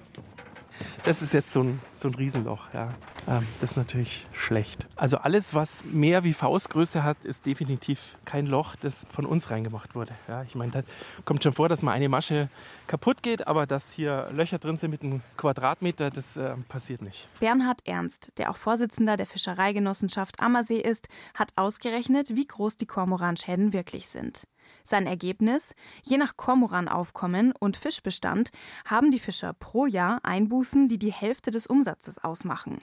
Das 1.08 1.22
ist 1.22 1.32
jetzt 1.32 1.50
so 1.50 1.62
ein, 1.62 1.80
so 1.96 2.08
ein 2.08 2.14
Riesenloch. 2.14 2.74
Ja. 2.74 2.92
Ähm, 3.26 3.46
das 3.62 3.70
ist 3.70 3.76
natürlich 3.78 4.26
schlecht. 4.34 4.86
Also 4.94 5.16
alles, 5.16 5.54
was 5.54 5.86
mehr 5.86 6.22
wie 6.22 6.34
Faustgröße 6.34 7.02
hat, 7.02 7.16
ist 7.24 7.46
definitiv 7.46 8.18
kein 8.26 8.46
Loch, 8.46 8.76
das 8.76 9.06
von 9.10 9.24
uns 9.24 9.48
reingemacht 9.48 9.94
wurde. 9.94 10.12
Ja, 10.28 10.42
ich 10.42 10.54
meine, 10.54 10.70
da 10.70 10.82
kommt 11.24 11.42
schon 11.42 11.54
vor, 11.54 11.70
dass 11.70 11.80
mal 11.80 11.92
eine 11.92 12.10
Masche 12.10 12.50
kaputt 12.88 13.22
geht, 13.22 13.46
aber 13.46 13.66
dass 13.66 13.90
hier 13.90 14.28
Löcher 14.32 14.58
drin 14.58 14.76
sind 14.76 14.90
mit 14.90 15.02
einem 15.02 15.22
Quadratmeter, 15.38 16.10
das 16.10 16.36
äh, 16.36 16.54
passiert 16.68 17.00
nicht. 17.00 17.26
Bernhard 17.40 17.86
Ernst, 17.86 18.30
der 18.36 18.50
auch 18.50 18.58
Vorsitzender 18.58 19.16
der 19.16 19.24
Fischereigenossenschaft 19.24 20.40
Ammersee 20.40 20.80
ist, 20.80 21.08
hat 21.32 21.52
ausgerechnet, 21.56 22.36
wie 22.36 22.46
groß 22.46 22.76
die 22.76 22.86
Kormoranschäden 22.86 23.72
wirklich 23.72 24.08
sind. 24.08 24.46
Sein 24.88 25.06
Ergebnis? 25.06 25.74
Je 26.02 26.16
nach 26.16 26.38
Kormoranaufkommen 26.38 27.52
und 27.60 27.76
Fischbestand 27.76 28.48
haben 28.86 29.10
die 29.10 29.18
Fischer 29.18 29.52
pro 29.52 29.84
Jahr 29.84 30.20
Einbußen, 30.22 30.88
die 30.88 30.98
die 30.98 31.12
Hälfte 31.12 31.50
des 31.50 31.66
Umsatzes 31.66 32.16
ausmachen. 32.16 32.78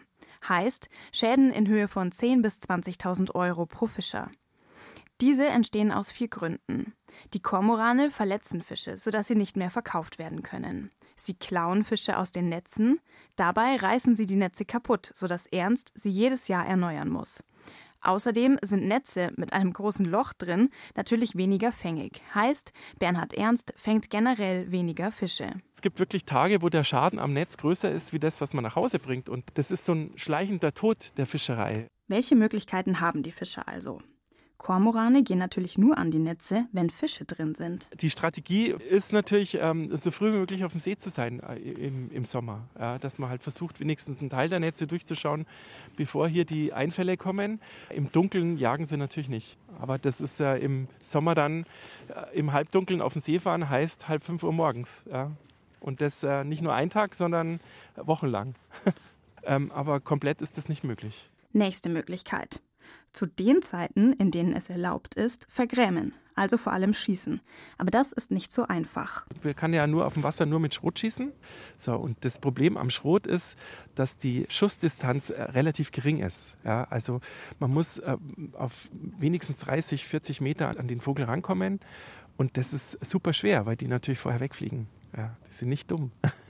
Heißt 0.48 0.90
Schäden 1.12 1.52
in 1.52 1.68
Höhe 1.68 1.88
von 1.88 2.12
10.000 2.12 2.42
bis 2.44 2.60
20.000 2.60 3.34
Euro 3.34 3.66
pro 3.66 3.88
Fischer. 3.88 4.30
Diese 5.20 5.48
entstehen 5.48 5.92
aus 5.92 6.12
vier 6.12 6.28
Gründen. 6.28 6.94
Die 7.34 7.42
Kormorane 7.42 8.12
verletzen 8.12 8.62
Fische, 8.62 8.98
sodass 8.98 9.28
sie 9.28 9.36
nicht 9.36 9.58
mehr 9.58 9.72
verkauft 9.72 10.20
werden 10.20 10.44
können. 10.44 10.92
Sie 11.16 11.34
klauen 11.34 11.84
Fische 11.84 12.20
aus 12.20 12.32
den 12.32 12.50
Netzen, 12.50 13.00
dabei 13.36 13.78
reißen 13.78 14.16
sie 14.16 14.28
die 14.28 14.36
Netze 14.36 14.64
kaputt, 14.64 15.12
sodass 15.16 15.48
Ernst 15.48 15.94
sie 15.96 16.12
jedes 16.12 16.50
Jahr 16.50 16.68
erneuern 16.68 17.10
muss. 17.10 17.44
Außerdem 18.06 18.58
sind 18.62 18.88
Netze 18.88 19.32
mit 19.36 19.52
einem 19.52 19.74
großen 19.74 20.06
Loch 20.06 20.34
drin 20.34 20.70
natürlich 20.96 21.36
weniger 21.36 21.72
fängig. 21.72 22.22
Heißt, 22.36 22.72
Bernhard 23.00 23.34
Ernst 23.34 23.74
fängt 23.76 24.12
generell 24.12 24.72
weniger 24.72 25.12
Fische. 25.12 25.54
Es 25.74 25.82
gibt 25.82 25.98
wirklich 25.98 26.24
Tage, 26.24 26.62
wo 26.62 26.70
der 26.70 26.84
Schaden 26.84 27.18
am 27.18 27.34
Netz 27.34 27.58
größer 27.58 27.92
ist 27.92 28.14
wie 28.14 28.20
das, 28.20 28.42
was 28.42 28.54
man 28.54 28.64
nach 28.64 28.76
Hause 28.76 29.00
bringt. 29.00 29.28
Und 29.28 29.46
das 29.56 29.72
ist 29.72 29.86
so 29.86 29.94
ein 29.94 30.12
schleichender 30.18 30.76
Tod 30.76 31.18
der 31.18 31.26
Fischerei. 31.26 31.88
Welche 32.08 32.36
Möglichkeiten 32.36 33.00
haben 33.00 33.24
die 33.24 33.32
Fischer 33.32 33.68
also? 33.68 34.00
Kormorane 34.58 35.24
gehen 35.24 35.38
natürlich 35.38 35.78
nur 35.78 35.98
an 35.98 36.12
die 36.12 36.20
Netze, 36.20 36.66
wenn 36.72 36.90
Fische 36.90 37.26
drin 37.26 37.56
sind. 37.56 37.90
Die 38.02 38.10
Strategie 38.10 38.74
ist 38.90 39.14
natürlich, 39.14 39.58
ähm, 39.60 39.96
so 39.96 40.12
früh 40.12 40.34
wie 40.34 40.38
möglich 40.38 40.64
auf 40.64 40.72
dem 40.72 40.80
See 40.80 40.96
zu 40.96 41.10
sein 41.10 41.42
äh, 41.42 41.58
im, 41.58 42.10
im 42.12 42.26
Sommer. 42.26 42.68
Dass 43.02 43.20
man 43.20 43.30
halt 43.30 43.44
versucht, 43.44 43.80
wenigstens 43.80 44.20
einen 44.20 44.30
Teil 44.30 44.50
der 44.50 44.60
Netze 44.60 44.88
durchzuschauen, 44.88 45.46
bevor 45.96 46.28
hier 46.28 46.46
die 46.46 46.74
Einfälle 46.74 47.18
kommen. 47.18 47.60
Im 47.90 48.12
Dunkeln 48.12 48.58
jagen 48.58 48.86
sie 48.86 48.98
natürlich 48.98 49.30
nicht. 49.30 49.58
Aber 49.80 49.98
das 49.98 50.22
ist 50.22 50.40
ja 50.40 50.56
im 50.56 50.88
Sommer 51.02 51.36
dann 51.36 51.66
äh, 52.08 52.38
im 52.38 52.54
Halbdunkeln 52.54 53.02
auf 53.02 53.14
dem 53.14 53.22
See 53.22 53.40
fahren, 53.40 53.70
heißt 53.70 54.08
halb 54.08 54.24
fünf 54.24 54.44
Uhr 54.44 54.54
morgens. 54.54 55.04
Und 55.80 56.02
das 56.02 56.24
äh, 56.24 56.44
nicht 56.44 56.62
nur 56.62 56.74
ein 56.74 56.90
Tag, 56.90 57.14
sondern 57.14 57.60
wochenlang. 57.96 58.56
ähm, 59.44 59.72
aber 59.72 60.00
komplett 60.00 60.42
ist 60.42 60.58
das 60.58 60.70
nicht 60.70 60.84
möglich. 60.84 61.30
Nächste 61.54 61.90
Möglichkeit. 61.90 62.62
Zu 63.16 63.28
den 63.28 63.62
Zeiten, 63.62 64.12
in 64.12 64.30
denen 64.30 64.52
es 64.52 64.70
erlaubt 64.70 65.16
ist, 65.16 65.48
vergrämen, 65.48 66.14
also 66.36 66.58
vor 66.58 66.74
allem 66.74 66.94
schießen. 66.94 67.40
Aber 67.78 67.90
das 67.90 68.12
ist 68.12 68.30
nicht 68.30 68.52
so 68.52 68.68
einfach. 68.68 69.26
Wir 69.42 69.54
kann 69.54 69.72
ja 69.74 69.88
nur 69.88 70.06
auf 70.06 70.16
dem 70.16 70.24
Wasser 70.24 70.46
nur 70.46 70.60
mit 70.60 70.76
Schrot 70.76 71.00
schießen. 71.00 71.32
So, 71.78 71.96
und 71.96 72.26
das 72.26 72.40
Problem 72.40 72.76
am 72.76 72.90
Schrot 72.90 73.26
ist, 73.26 73.56
dass 73.96 74.18
die 74.18 74.46
Schussdistanz 74.50 75.30
äh, 75.30 75.42
relativ 75.44 75.94
gering 75.94 76.18
ist. 76.18 76.58
Ja, 76.66 76.84
also 76.90 77.22
man 77.60 77.72
muss 77.72 78.00
äh, 78.00 78.18
auf 78.52 78.90
wenigstens 78.92 79.60
30, 79.60 80.06
40 80.06 80.42
Meter 80.42 80.78
an 80.78 80.90
den 80.90 81.00
Vogel 81.00 81.24
rankommen. 81.24 81.80
Und 82.36 82.58
das 82.58 82.74
ist 82.74 83.00
super 83.06 83.32
schwer, 83.32 83.66
weil 83.66 83.78
die 83.78 83.88
natürlich 83.88 84.20
vorher 84.20 84.42
wegfliegen. 84.42 84.88
Ja, 85.16 85.38
die 85.48 85.54
sind 85.54 85.70
nicht 85.70 85.90
dumm. 85.90 86.12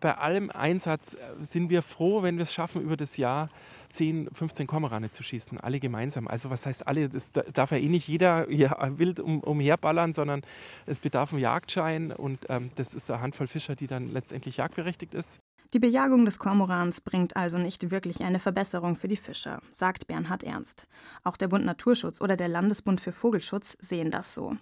bei 0.00 0.16
allem 0.16 0.50
Einsatz 0.50 1.14
äh, 1.14 1.18
sind 1.40 1.70
wir 1.70 1.82
froh, 1.82 2.22
wenn 2.22 2.36
wir 2.36 2.42
es 2.42 2.52
schaffen, 2.52 2.82
über 2.82 2.96
das 2.96 3.16
Jahr 3.16 3.48
10, 3.90 4.28
15 4.32 4.66
Kormorane 4.66 5.10
zu 5.10 5.22
schießen, 5.22 5.58
alle 5.58 5.80
gemeinsam. 5.80 6.28
Also 6.28 6.50
was 6.50 6.66
heißt 6.66 6.86
alle? 6.86 7.08
Das 7.08 7.32
darf 7.32 7.70
ja 7.70 7.78
eh 7.78 7.88
nicht 7.88 8.08
jeder 8.08 8.46
wild 8.98 9.20
um, 9.20 9.40
umherballern, 9.40 10.12
sondern 10.12 10.42
es 10.86 11.00
bedarf 11.00 11.32
einen 11.32 11.42
Jagdschein 11.42 12.12
und 12.12 12.46
ähm, 12.48 12.70
das 12.74 12.94
ist 12.94 13.10
eine 13.10 13.20
Handvoll 13.20 13.46
Fischer, 13.46 13.76
die 13.76 13.86
dann 13.86 14.06
letztendlich 14.06 14.58
jagdberechtigt 14.58 15.14
ist. 15.14 15.40
Die 15.72 15.80
Bejagung 15.80 16.24
des 16.24 16.38
Kormorans 16.38 17.00
bringt 17.00 17.36
also 17.36 17.58
nicht 17.58 17.90
wirklich 17.90 18.22
eine 18.22 18.38
Verbesserung 18.38 18.94
für 18.94 19.08
die 19.08 19.16
Fischer, 19.16 19.60
sagt 19.72 20.06
Bernhard 20.06 20.44
Ernst. 20.44 20.86
Auch 21.24 21.36
der 21.36 21.48
Bund 21.48 21.64
Naturschutz 21.64 22.20
oder 22.20 22.36
der 22.36 22.48
Landesbund 22.48 23.00
für 23.00 23.12
Vogelschutz 23.12 23.76
sehen 23.80 24.12
das 24.12 24.32
so. 24.32 24.56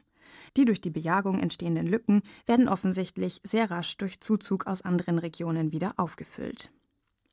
Die 0.57 0.65
durch 0.65 0.81
die 0.81 0.91
Bejagung 0.91 1.39
entstehenden 1.39 1.87
Lücken 1.87 2.23
werden 2.47 2.69
offensichtlich 2.69 3.41
sehr 3.45 3.71
rasch 3.71 3.97
durch 3.97 4.21
Zuzug 4.21 4.67
aus 4.67 4.83
anderen 4.83 5.19
Regionen 5.19 5.73
wieder 5.73 5.95
aufgefüllt. 5.97 6.71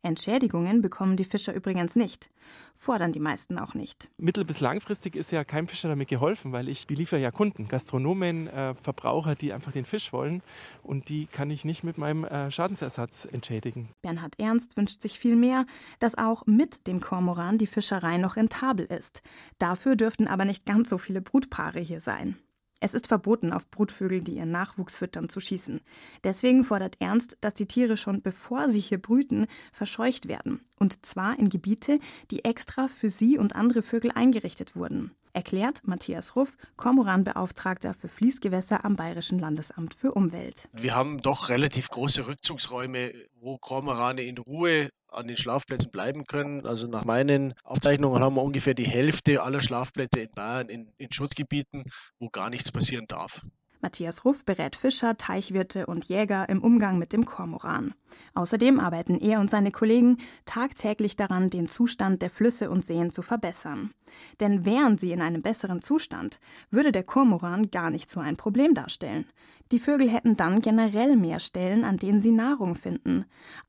Entschädigungen 0.03 0.81
bekommen 0.81 1.15
die 1.15 1.25
Fischer 1.25 1.53
übrigens 1.53 1.95
nicht, 1.95 2.31
fordern 2.73 3.11
die 3.11 3.19
meisten 3.19 3.59
auch 3.59 3.75
nicht. 3.75 4.09
Mittel- 4.17 4.45
bis 4.45 4.59
langfristig 4.59 5.15
ist 5.15 5.31
ja 5.31 5.43
keinem 5.43 5.67
Fischer 5.67 5.89
damit 5.89 6.09
geholfen, 6.09 6.51
weil 6.51 6.69
ich 6.69 6.87
beliefere 6.87 7.19
ja 7.19 7.29
Kunden, 7.29 7.67
Gastronomen, 7.67 8.47
äh, 8.47 8.73
Verbraucher, 8.73 9.35
die 9.35 9.53
einfach 9.53 9.71
den 9.71 9.85
Fisch 9.85 10.11
wollen 10.11 10.41
und 10.81 11.09
die 11.09 11.27
kann 11.27 11.51
ich 11.51 11.65
nicht 11.65 11.83
mit 11.83 11.97
meinem 11.97 12.23
äh, 12.23 12.49
Schadensersatz 12.49 13.27
entschädigen. 13.31 13.89
Bernhard 14.01 14.39
Ernst 14.39 14.75
wünscht 14.75 15.01
sich 15.01 15.19
vielmehr, 15.19 15.65
dass 15.99 16.17
auch 16.17 16.47
mit 16.47 16.87
dem 16.87 16.99
Kormoran 16.99 17.59
die 17.59 17.67
Fischerei 17.67 18.17
noch 18.17 18.37
rentabel 18.37 18.85
ist. 18.85 19.21
Dafür 19.59 19.95
dürften 19.95 20.27
aber 20.27 20.45
nicht 20.45 20.65
ganz 20.65 20.89
so 20.89 20.97
viele 20.97 21.21
Brutpaare 21.21 21.79
hier 21.79 21.99
sein. 21.99 22.37
Es 22.83 22.95
ist 22.95 23.07
verboten, 23.07 23.53
auf 23.53 23.69
Brutvögel, 23.69 24.21
die 24.21 24.37
ihren 24.37 24.51
Nachwuchs 24.51 24.97
füttern, 24.97 25.29
zu 25.29 25.39
schießen. 25.39 25.81
Deswegen 26.23 26.63
fordert 26.63 26.97
Ernst, 26.99 27.37
dass 27.39 27.53
die 27.53 27.67
Tiere 27.67 27.95
schon 27.95 28.23
bevor 28.23 28.69
sie 28.69 28.79
hier 28.79 28.97
brüten, 28.97 29.45
verscheucht 29.71 30.27
werden. 30.27 30.61
Und 30.79 31.05
zwar 31.05 31.37
in 31.37 31.49
Gebiete, 31.49 31.99
die 32.31 32.43
extra 32.43 32.87
für 32.87 33.11
sie 33.11 33.37
und 33.37 33.55
andere 33.55 33.83
Vögel 33.83 34.11
eingerichtet 34.11 34.75
wurden. 34.75 35.11
Erklärt 35.33 35.87
Matthias 35.87 36.35
Ruff, 36.35 36.57
Kormoranbeauftragter 36.75 37.93
für 37.93 38.07
Fließgewässer 38.07 38.83
am 38.85 38.95
Bayerischen 38.95 39.39
Landesamt 39.39 39.93
für 39.93 40.11
Umwelt. 40.13 40.67
Wir 40.73 40.95
haben 40.95 41.21
doch 41.21 41.49
relativ 41.49 41.89
große 41.89 42.27
Rückzugsräume, 42.27 43.13
wo 43.39 43.57
Kormorane 43.57 44.23
in 44.23 44.37
Ruhe 44.37 44.89
an 45.07 45.27
den 45.27 45.37
Schlafplätzen 45.37 45.91
bleiben 45.91 46.25
können. 46.25 46.65
Also 46.65 46.87
nach 46.87 47.05
meinen 47.05 47.53
Aufzeichnungen 47.63 48.23
haben 48.23 48.35
wir 48.35 48.43
ungefähr 48.43 48.73
die 48.73 48.87
Hälfte 48.87 49.43
aller 49.43 49.61
Schlafplätze 49.61 50.21
in 50.21 50.31
Bayern 50.31 50.69
in, 50.69 50.93
in 50.97 51.11
Schutzgebieten, 51.11 51.83
wo 52.19 52.29
gar 52.29 52.49
nichts 52.49 52.71
passieren 52.71 53.05
darf. 53.07 53.41
Matthias 53.81 54.25
Ruff 54.25 54.45
berät 54.45 54.75
Fischer, 54.75 55.17
Teichwirte 55.17 55.87
und 55.87 56.05
Jäger 56.05 56.47
im 56.49 56.63
Umgang 56.63 56.99
mit 56.99 57.13
dem 57.13 57.25
Kormoran. 57.25 57.95
Außerdem 58.35 58.79
arbeiten 58.79 59.17
er 59.17 59.39
und 59.39 59.49
seine 59.49 59.71
Kollegen 59.71 60.17
tagtäglich 60.45 61.15
daran, 61.15 61.49
den 61.49 61.67
Zustand 61.67 62.21
der 62.21 62.29
Flüsse 62.29 62.69
und 62.69 62.85
Seen 62.85 63.09
zu 63.09 63.23
verbessern. 63.23 63.91
Denn 64.39 64.65
wären 64.65 64.99
sie 64.99 65.11
in 65.11 65.21
einem 65.21 65.41
besseren 65.41 65.81
Zustand, 65.81 66.39
würde 66.69 66.91
der 66.91 67.03
Kormoran 67.03 67.71
gar 67.71 67.89
nicht 67.89 68.11
so 68.11 68.19
ein 68.19 68.37
Problem 68.37 68.75
darstellen. 68.75 69.25
Die 69.71 69.79
Vögel 69.79 70.09
hätten 70.09 70.37
dann 70.37 70.61
generell 70.61 71.15
mehr 71.15 71.39
Stellen, 71.39 71.83
an 71.83 71.97
denen 71.97 72.21
sie 72.21 72.31
Nahrung 72.31 72.75
finden. 72.75 73.25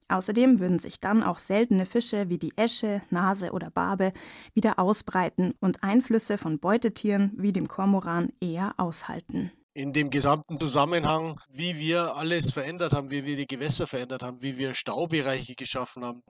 Außerdem 0.09 0.59
würden 0.59 0.79
sich 0.79 1.01
dann 1.01 1.23
auch 1.23 1.39
seltene 1.39 1.87
Fische 1.87 2.29
wie 2.29 2.39
die 2.39 2.53
Esche, 2.57 3.01
Nase 3.09 3.53
oder 3.53 3.71
Barbe 3.71 4.13
wieder 4.53 4.79
ausbreiten 4.79 5.55
und 5.61 5.83
Einflüsse 5.83 6.37
von 6.37 6.59
Beutetieren 6.59 7.33
wie 7.37 7.53
dem 7.53 7.69
Kormoran 7.69 8.31
eher 8.41 8.75
aushalten 8.77 9.53
in 9.75 9.93
dem 9.93 10.11
gesamten 10.11 10.59
Zusammenhang, 10.59 11.41
wie 11.49 11.79
wir 11.79 12.15
alles 12.17 12.51
verändert 12.51 12.93
haben, 12.93 13.11
wie 13.11 13.25
wir 13.25 13.37
die 13.37 13.47
Gewässer 13.47 13.87
verändert 13.87 14.23
haben, 14.23 14.43
wie 14.43 14.59
wir 14.59 14.75
Staubereiche 14.75 15.55
geschaffen 15.55 16.05
haben. 16.05 16.23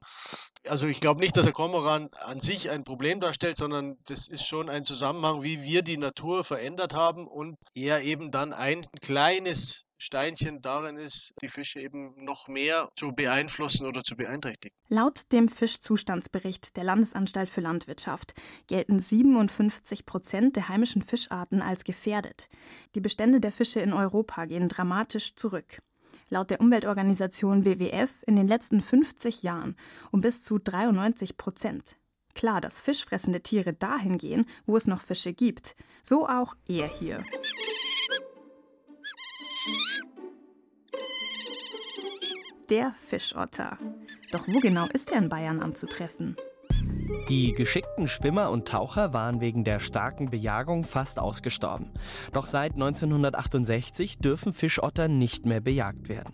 Also 0.67 0.87
ich 0.87 1.01
glaube 1.01 1.21
nicht, 1.21 1.37
dass 1.37 1.45
der 1.45 1.53
Kormoran 1.53 2.09
an 2.13 2.41
sich 2.41 2.71
ein 2.71 2.85
Problem 2.85 3.21
darstellt, 3.21 3.57
sondern 3.57 3.97
das 4.07 4.29
ist 4.29 4.47
schon 4.47 4.69
ein 4.69 4.85
Zusammenhang, 4.85 5.43
wie 5.43 5.63
wir 5.63 5.83
die 5.83 5.97
Natur 5.97 6.45
verändert 6.45 6.95
haben 6.95 7.27
und 7.27 7.57
er 7.75 8.03
eben 8.03 8.31
dann 8.31 8.53
ein 8.53 8.87
kleines 9.01 9.85
Steinchen 10.03 10.61
darin 10.63 10.97
ist, 10.97 11.33
die 11.41 11.49
Fische 11.49 11.81
eben 11.81 12.25
noch 12.25 12.49
mehr 12.49 12.91
zu 12.97 13.13
beeinflussen 13.13 13.87
oder 13.87 14.03
zu 14.03 14.17
beeinträchtigen. 14.17 14.77
Laut 14.89 15.31
dem 15.31 15.49
Fischzustandsbericht 15.49 16.77
der 16.77 16.83
Landesanstalt 16.83 17.49
für 17.49 17.61
Landwirtschaft 17.61 18.35
gelten 18.67 18.99
57 18.99 20.05
Prozent 20.05 20.57
der 20.57 20.69
heimischen 20.69 21.03
Fischarten 21.03 21.63
als 21.63 21.85
gefährdet. 21.85 22.49
Die 22.97 23.01
Bestände 23.01 23.39
der 23.39 23.53
Fische 23.53 23.79
in 23.79 23.93
Europa 23.93 24.47
gehen 24.47 24.67
dramatisch 24.67 25.37
zurück. 25.37 25.81
Laut 26.31 26.51
der 26.51 26.61
Umweltorganisation 26.61 27.65
WWF 27.65 28.25
in 28.27 28.35
den 28.35 28.49
letzten 28.49 28.81
50 28.81 29.45
Jahren 29.45 29.77
um 30.11 30.21
bis 30.21 30.43
zu 30.43 30.59
93 30.59 31.37
Prozent. 31.37 31.97
Klar, 32.35 32.61
dass 32.61 32.81
fischfressende 32.81 33.41
Tiere 33.41 33.73
dahin 33.73 34.19
gehen, 34.19 34.47
wo 34.67 34.77
es 34.77 34.89
noch 34.89 35.01
Fische 35.01 35.33
gibt. 35.33 35.77
So 36.03 36.27
auch 36.27 36.57
er 36.67 36.89
hier. 36.89 37.23
Der 42.73 42.95
Fischotter. 43.07 43.76
Doch 44.31 44.49
wo 44.49 44.59
genau 44.59 44.87
ist 44.95 45.11
er 45.11 45.19
in 45.19 45.29
Bayern 45.29 45.61
anzutreffen? 45.61 46.37
Die 47.29 47.52
geschickten 47.52 48.09
Schwimmer 48.09 48.49
und 48.49 48.67
Taucher 48.67 49.12
waren 49.12 49.43
wegen 49.43 49.62
der 49.62 49.79
starken 49.79 50.31
Bejagung 50.31 50.83
fast 50.83 51.19
ausgestorben. 51.19 51.91
Doch 52.33 52.47
seit 52.47 52.73
1968 52.73 54.21
dürfen 54.21 54.55
Fischotter 54.55 55.09
nicht 55.09 55.45
mehr 55.45 55.61
bejagt 55.61 56.09
werden. 56.09 56.33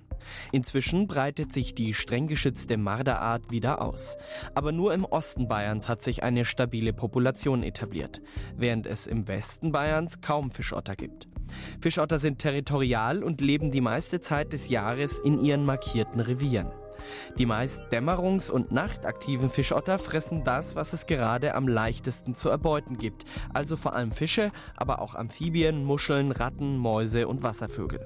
Inzwischen 0.53 1.09
breitet 1.09 1.53
sich 1.53 1.75
die 1.75 1.93
streng 1.93 2.29
geschützte 2.29 2.77
Marderart 2.77 3.51
wieder 3.51 3.83
aus. 3.83 4.17
Aber 4.55 4.71
nur 4.71 4.95
im 4.95 5.05
Osten 5.05 5.49
Bayerns 5.49 5.89
hat 5.89 6.03
sich 6.03 6.23
eine 6.23 6.45
stabile 6.45 6.93
Population 6.93 7.65
etabliert, 7.65 8.21
während 8.57 8.87
es 8.87 9.09
im 9.09 9.27
Westen 9.27 9.73
Bayerns 9.73 10.21
kaum 10.21 10.53
Fischotter 10.53 10.95
gibt. 10.95 11.27
Fischotter 11.81 12.19
sind 12.19 12.39
territorial 12.39 13.23
und 13.23 13.41
leben 13.41 13.71
die 13.71 13.81
meiste 13.81 14.21
Zeit 14.21 14.53
des 14.53 14.69
Jahres 14.69 15.19
in 15.21 15.39
ihren 15.39 15.65
markierten 15.65 16.21
Revieren. 16.21 16.71
Die 17.39 17.47
meist 17.47 17.83
dämmerungs- 17.93 18.51
und 18.51 18.73
nachtaktiven 18.73 19.49
Fischotter 19.49 19.99
fressen 19.99 20.45
das, 20.45 20.77
was 20.77 20.93
es 20.93 21.07
gerade 21.07 21.55
am 21.55 21.69
leichtesten 21.69 22.35
zu 22.35 22.49
erbeuten 22.49 22.97
gibt, 22.97 23.25
also 23.53 23.77
vor 23.77 23.95
allem 23.95 24.13
Fische, 24.13 24.51
aber 24.77 25.01
auch 25.01 25.15
Amphibien, 25.15 25.85
Muscheln, 25.85 26.33
Ratten, 26.33 26.77
Mäuse 26.77 27.29
und 27.29 27.43
Wasservögel. 27.43 28.01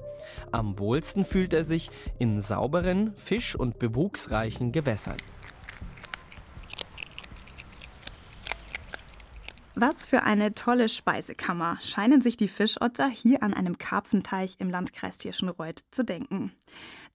Am 0.51 0.79
wohlsten 0.79 1.25
fühlt 1.25 1.53
er 1.53 1.65
sich 1.65 1.89
in 2.19 2.39
sauberen, 2.39 3.13
fisch- 3.15 3.55
und 3.55 3.79
bewuchsreichen 3.79 4.71
Gewässern. 4.71 5.17
Was 9.75 10.05
für 10.05 10.21
eine 10.21 10.53
tolle 10.53 10.87
Speisekammer 10.87 11.79
scheinen 11.81 12.21
sich 12.21 12.37
die 12.37 12.47
Fischotter 12.47 13.07
hier 13.07 13.41
an 13.41 13.55
einem 13.55 13.79
Karpfenteich 13.79 14.57
im 14.59 14.69
Landkreis 14.69 15.17
Tirschenreuth 15.17 15.83
zu 15.89 16.05
denken. 16.05 16.51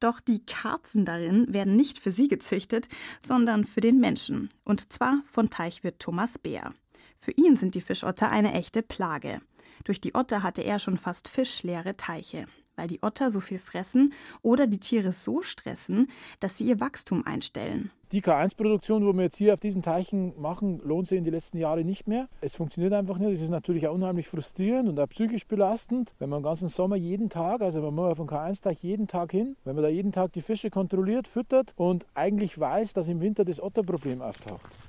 Doch 0.01 0.19
die 0.19 0.45
Karpfen 0.45 1.05
darin 1.05 1.53
werden 1.55 1.77
nicht 1.77 2.01
für 2.01 2.11
sie 2.11 2.27
gezüchtet, 2.27 2.89
sondern 3.21 3.65
für 3.65 3.81
den 3.81 4.01
Menschen. 4.01 4.51
Und 4.65 4.93
zwar 4.93 5.23
von 5.25 5.51
Teichwirt 5.51 6.01
Thomas 6.01 6.37
Beer. 6.37 6.75
Für 7.17 7.31
ihn 7.31 7.55
sind 7.55 7.77
die 7.77 7.81
Fischotter 7.81 8.29
eine 8.29 8.53
echte 8.55 8.83
Plage. 8.83 9.41
Durch 9.85 10.01
die 10.01 10.17
Otter 10.17 10.43
hatte 10.43 10.63
er 10.63 10.81
schon 10.81 10.99
fast 10.99 11.29
fischleere 11.29 11.97
Teiche, 11.97 12.49
weil 12.79 12.89
die 12.89 13.01
Otter 13.03 13.31
so 13.31 13.41
viel 13.41 13.59
fressen 13.59 14.15
oder 14.41 14.67
die 14.67 14.79
Tiere 14.79 15.13
so 15.13 15.43
stressen, 15.43 16.09
dass 16.41 16.57
sie 16.57 16.65
ihr 16.65 16.81
Wachstum 16.81 17.27
einstellen. 17.27 17.91
Die 18.13 18.23
K1-Produktion, 18.23 19.05
wo 19.05 19.13
wir 19.13 19.25
jetzt 19.25 19.37
hier 19.37 19.53
auf 19.53 19.61
diesen 19.61 19.83
Teichen 19.83 20.33
machen, 20.41 20.81
lohnt 20.83 21.09
sich 21.09 21.19
in 21.19 21.25
den 21.25 21.35
letzten 21.35 21.59
Jahren 21.59 21.85
nicht 21.85 22.09
mehr. 22.09 22.29
Es 22.41 22.57
funktioniert 22.57 22.95
einfach 22.95 23.19
nicht. 23.19 23.35
Es 23.35 23.43
ist 23.43 23.51
natürlich 23.51 23.87
auch 23.87 23.95
unheimlich 23.95 24.29
frustrierend 24.29 24.89
und 24.89 24.99
auch 24.99 25.09
psychisch 25.11 25.47
belastend, 25.47 26.15
wenn 26.19 26.31
man 26.31 26.39
den 26.39 26.45
ganzen 26.45 26.71
Sommer 26.71 26.97
jeden 26.97 27.29
Tag, 27.29 27.61
also 27.61 27.83
man 27.83 27.95
muss 27.95 28.13
auf 28.13 28.17
den 28.17 28.27
K1-Teich 28.27 28.83
jeden 28.83 29.09
Tag 29.09 29.33
hin, 29.33 29.57
wenn 29.65 29.75
man 29.75 29.83
da 29.83 29.91
jeden 29.91 30.13
Tag 30.13 30.33
die 30.33 30.41
Fische 30.41 30.71
kontrolliert, 30.71 31.29
füttert 31.29 31.75
und 31.77 32.07
eigentlich 32.15 32.59
weiß, 32.59 32.95
dass 32.95 33.09
im 33.09 33.21
Winter 33.21 33.45
das 33.45 33.61
Otterproblem 33.61 34.23
auftaucht. 34.23 34.88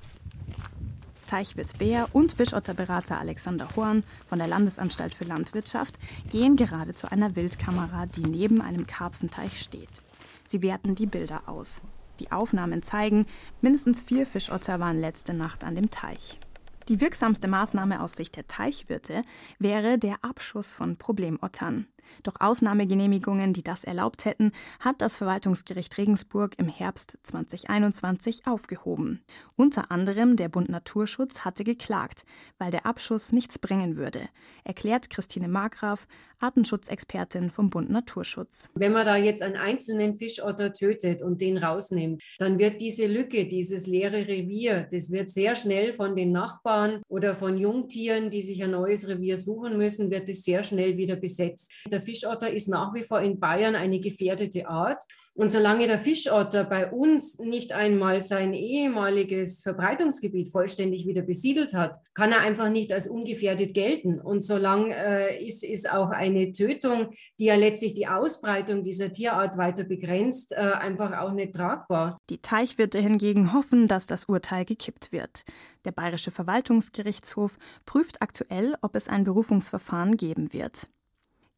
Teichwirt 1.29 1.77
Bär 1.77 2.07
und 2.13 2.33
Fischotterberater 2.33 3.19
Alexander 3.19 3.67
Horn 3.75 4.03
von 4.25 4.39
der 4.39 4.47
Landesanstalt 4.47 5.13
für 5.13 5.25
Landwirtschaft 5.25 5.99
gehen 6.31 6.55
gerade 6.55 6.95
zu 6.95 7.11
einer 7.11 7.35
Wildkamera, 7.35 8.07
die 8.07 8.25
neben 8.25 8.61
einem 8.61 8.87
Karpfenteich 8.87 9.61
steht. 9.61 10.01
Sie 10.43 10.63
werten 10.63 10.95
die 10.95 11.05
Bilder 11.05 11.43
aus. 11.45 11.83
Die 12.19 12.31
Aufnahmen 12.31 12.81
zeigen, 12.81 13.27
mindestens 13.61 14.01
vier 14.01 14.25
Fischotter 14.25 14.79
waren 14.79 14.99
letzte 14.99 15.35
Nacht 15.35 15.63
an 15.63 15.75
dem 15.75 15.91
Teich. 15.91 16.39
Die 16.87 16.99
wirksamste 16.99 17.47
Maßnahme 17.47 18.01
aus 18.01 18.13
Sicht 18.13 18.35
der 18.35 18.47
Teichwirte 18.47 19.21
wäre 19.59 19.99
der 19.99 20.15
Abschuss 20.23 20.73
von 20.73 20.97
Problemottern. 20.97 21.85
Doch 22.23 22.35
Ausnahmegenehmigungen, 22.39 23.53
die 23.53 23.63
das 23.63 23.83
erlaubt 23.83 24.25
hätten, 24.25 24.51
hat 24.79 25.01
das 25.01 25.17
Verwaltungsgericht 25.17 25.97
Regensburg 25.97 26.55
im 26.57 26.67
Herbst 26.67 27.17
2021 27.23 28.47
aufgehoben. 28.47 29.21
Unter 29.55 29.91
anderem 29.91 30.35
der 30.35 30.49
Bund 30.49 30.69
Naturschutz 30.69 31.45
hatte 31.45 31.63
geklagt, 31.63 32.25
weil 32.57 32.71
der 32.71 32.85
Abschuss 32.85 33.31
nichts 33.31 33.59
bringen 33.59 33.97
würde, 33.97 34.21
erklärt 34.63 35.09
Christine 35.09 35.47
Markgraf, 35.47 36.07
Artenschutzexpertin 36.39 37.49
vom 37.49 37.69
Bund 37.69 37.89
Naturschutz. 37.89 38.69
Wenn 38.75 38.93
man 38.93 39.05
da 39.05 39.17
jetzt 39.17 39.41
einen 39.41 39.57
einzelnen 39.57 40.15
Fischotter 40.15 40.73
tötet 40.73 41.21
und 41.21 41.41
den 41.41 41.57
rausnimmt, 41.57 42.21
dann 42.37 42.59
wird 42.59 42.79
diese 42.79 43.07
Lücke, 43.07 43.45
dieses 43.45 43.87
leere 43.87 44.27
Revier, 44.27 44.87
das 44.89 45.11
wird 45.11 45.29
sehr 45.29 45.55
schnell 45.55 45.93
von 45.93 46.15
den 46.15 46.31
Nachbarn 46.31 47.01
oder 47.09 47.35
von 47.35 47.57
Jungtieren, 47.57 48.29
die 48.29 48.41
sich 48.41 48.63
ein 48.63 48.71
neues 48.71 49.07
Revier 49.07 49.37
suchen 49.37 49.77
müssen, 49.77 50.11
wird 50.11 50.29
es 50.29 50.43
sehr 50.43 50.63
schnell 50.63 50.97
wieder 50.97 51.17
besetzt. 51.17 51.71
Der 51.91 51.98
der 51.99 52.05
Fischotter 52.05 52.49
ist 52.49 52.69
nach 52.69 52.93
wie 52.93 53.03
vor 53.03 53.19
in 53.19 53.39
Bayern 53.41 53.75
eine 53.75 53.99
gefährdete 53.99 54.69
Art. 54.69 55.03
Und 55.33 55.49
solange 55.49 55.85
der 55.85 55.99
Fischotter 55.99 56.63
bei 56.63 56.89
uns 56.89 57.39
nicht 57.39 57.73
einmal 57.73 58.21
sein 58.21 58.53
ehemaliges 58.53 59.61
Verbreitungsgebiet 59.61 60.49
vollständig 60.49 61.05
wieder 61.05 61.23
besiedelt 61.23 61.73
hat, 61.73 61.99
kann 62.13 62.31
er 62.31 62.39
einfach 62.39 62.69
nicht 62.69 62.93
als 62.93 63.07
ungefährdet 63.09 63.73
gelten. 63.73 64.21
Und 64.21 64.39
solange 64.39 64.95
äh, 64.95 65.45
ist, 65.45 65.63
ist 65.63 65.91
auch 65.91 66.09
eine 66.11 66.53
Tötung, 66.53 67.09
die 67.37 67.45
ja 67.45 67.55
letztlich 67.55 67.95
die 67.95 68.07
Ausbreitung 68.07 68.85
dieser 68.85 69.11
Tierart 69.11 69.57
weiter 69.57 69.83
begrenzt, 69.83 70.53
äh, 70.53 70.55
einfach 70.55 71.17
auch 71.19 71.33
nicht 71.33 71.53
tragbar. 71.53 72.17
Die 72.29 72.41
Teichwirte 72.41 72.99
hingegen 72.99 73.51
hoffen, 73.53 73.89
dass 73.89 74.07
das 74.07 74.25
Urteil 74.25 74.63
gekippt 74.63 75.11
wird. 75.11 75.43
Der 75.83 75.91
Bayerische 75.91 76.31
Verwaltungsgerichtshof 76.31 77.57
prüft 77.85 78.21
aktuell, 78.21 78.75
ob 78.81 78.95
es 78.95 79.09
ein 79.09 79.25
Berufungsverfahren 79.25 80.15
geben 80.15 80.53
wird. 80.53 80.87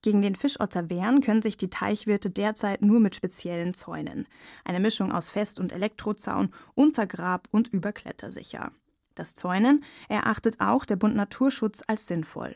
Gegen 0.02 0.22
den 0.22 0.36
Fischotter 0.36 0.90
wehren 0.90 1.22
können 1.22 1.44
sich 1.44 1.58
die 1.58 1.70
Teichwirte 1.70 2.32
derzeit 2.32 2.82
nur 2.82 3.00
mit 3.00 3.16
speziellen 3.16 3.76
Zäunen. 3.76 4.28
Eine 4.66 4.80
Mischung 4.80 5.12
aus 5.12 5.30
Fest- 5.30 5.60
und 5.60 5.72
Elektrozaun, 5.72 6.50
Untergrab 6.74 7.48
und 7.52 7.68
Überklettersicher. 7.68 8.72
Das 9.14 9.36
Zäunen 9.36 9.84
erachtet 10.10 10.60
auch 10.60 10.86
der 10.86 10.96
Bund 10.96 11.16
Naturschutz 11.16 11.84
als 11.86 12.08
sinnvoll. 12.08 12.56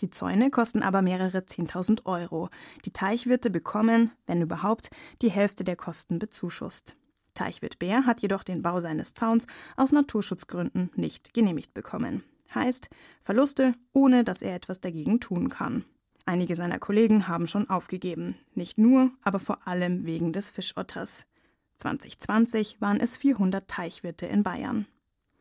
Die 0.00 0.10
Zäune 0.10 0.50
kosten 0.50 0.82
aber 0.82 1.02
mehrere 1.02 1.38
10.000 1.38 2.04
Euro. 2.04 2.50
Die 2.84 2.92
Teichwirte 2.92 3.50
bekommen, 3.50 4.12
wenn 4.26 4.42
überhaupt, 4.42 4.90
die 5.22 5.30
Hälfte 5.30 5.64
der 5.64 5.76
Kosten 5.76 6.18
bezuschusst. 6.18 6.96
Teichwirt 7.34 7.78
Bär 7.78 8.06
hat 8.06 8.20
jedoch 8.20 8.42
den 8.42 8.62
Bau 8.62 8.80
seines 8.80 9.14
Zauns 9.14 9.46
aus 9.76 9.92
Naturschutzgründen 9.92 10.90
nicht 10.94 11.34
genehmigt 11.34 11.74
bekommen. 11.74 12.22
Heißt 12.54 12.90
Verluste, 13.20 13.72
ohne 13.92 14.22
dass 14.22 14.42
er 14.42 14.54
etwas 14.54 14.80
dagegen 14.80 15.18
tun 15.18 15.48
kann. 15.48 15.84
Einige 16.28 16.56
seiner 16.56 16.80
Kollegen 16.80 17.28
haben 17.28 17.46
schon 17.46 17.70
aufgegeben. 17.70 18.34
Nicht 18.56 18.78
nur, 18.78 19.10
aber 19.22 19.38
vor 19.38 19.66
allem 19.66 20.04
wegen 20.04 20.32
des 20.32 20.50
Fischotters. 20.50 21.24
2020 21.76 22.80
waren 22.80 22.98
es 22.98 23.16
400 23.16 23.68
Teichwirte 23.68 24.26
in 24.26 24.42
Bayern. 24.42 24.86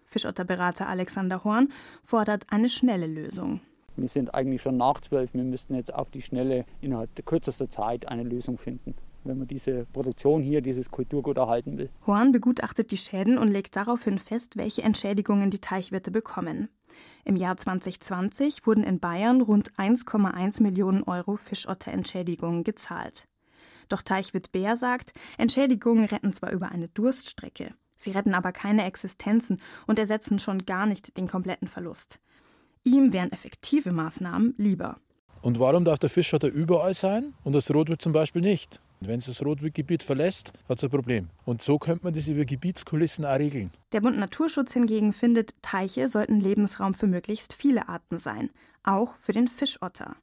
Fischotterberater 0.06 0.88
Alexander 0.88 1.44
Horn 1.44 1.70
fordert 2.04 2.46
eine 2.52 2.70
schnelle 2.70 3.08
Lösung. 3.08 3.62
Wir 3.96 4.10
sind 4.10 4.36
eigentlich 4.36 4.62
schon 4.62 4.78
nach 4.78 5.02
zwölf. 5.02 5.34
Wir 5.34 5.44
müssten 5.44 5.74
jetzt 5.74 5.92
auf 5.92 6.12
die 6.12 6.22
Schnelle 6.22 6.66
innerhalb 6.82 7.16
der 7.16 7.26
kürzester 7.26 7.70
Zeit 7.70 8.08
eine 8.08 8.24
Lösung 8.24 8.60
finden 8.60 8.94
wenn 9.26 9.38
man 9.38 9.48
diese 9.48 9.86
Produktion 9.86 10.42
hier, 10.42 10.62
dieses 10.62 10.90
Kulturgut 10.90 11.38
erhalten 11.38 11.78
will. 11.78 11.90
Horn 12.06 12.32
begutachtet 12.32 12.92
die 12.92 12.98
Schäden 12.98 13.38
und 13.38 13.52
legt 13.52 13.76
daraufhin 13.76 14.20
fest, 14.20 14.58
welche 14.58 14.84
Entschädigungen 14.84 15.50
die 15.50 15.60
Teichwirte 15.60 16.12
bekommen. 16.12 16.70
Im 17.24 17.36
Jahr 17.36 17.58
2020 17.58 18.66
wurden 18.66 18.84
in 18.84 19.00
Bayern 19.00 19.42
rund 19.42 19.74
1,1 19.74 20.62
Millionen 20.64 21.04
Euro 21.04 21.36
Fischotterentschädigungen 21.36 22.64
gezahlt. 22.64 23.28
Doch 23.90 24.02
Teichwirt 24.02 24.52
Bär 24.52 24.76
sagt, 24.76 25.14
Entschädigungen 25.38 26.06
retten 26.06 26.34
zwar 26.34 26.52
über 26.52 26.72
eine 26.72 26.88
Durststrecke, 26.90 27.74
sie 27.96 28.12
retten 28.12 28.34
aber 28.34 28.52
keine 28.52 28.86
Existenzen 28.86 29.62
und 29.88 30.00
ersetzen 30.00 30.40
schon 30.40 30.66
gar 30.66 30.86
nicht 30.86 31.18
den 31.18 31.28
kompletten 31.28 31.68
Verlust. 31.68 32.20
Ihm 32.84 33.14
wären 33.14 33.32
effektive 33.32 33.92
Maßnahmen 33.92 34.54
lieber. 34.58 34.98
Und 35.42 35.60
warum 35.60 35.86
darf 35.86 36.00
der 36.00 36.10
Fischotter 36.10 36.48
überall 36.48 36.94
sein 36.94 37.34
und 37.44 37.54
das 37.54 37.70
Rotwild 37.72 38.02
zum 38.02 38.14
Beispiel 38.14 38.42
nicht? 38.42 38.82
Wenn 39.00 39.20
es 39.20 39.26
das 39.26 39.44
Rotwildgebiet 39.44 40.04
verlässt, 40.04 40.52
hat 40.68 40.78
es 40.78 40.84
ein 40.84 40.90
Problem. 40.90 41.30
Und 41.46 41.62
so 41.62 41.78
könnte 41.78 42.06
man 42.06 42.14
das 42.14 42.28
über 42.28 42.46
Gebietskulissen 42.46 43.26
auch 43.26 43.38
regeln. 43.38 43.72
Der 43.92 44.02
Bund 44.02 44.18
Naturschutz 44.18 44.74
hingegen 44.74 45.14
findet, 45.14 45.62
Teiche 45.62 46.08
sollten 46.08 46.40
Lebensraum 46.40 46.94
für 46.94 47.08
möglichst 47.08 47.54
viele 47.54 47.88
Arten 47.90 48.18
sein, 48.18 48.50
auch 48.84 49.16
für 49.18 49.32
den 49.32 49.48
Fischotter. 49.48 50.16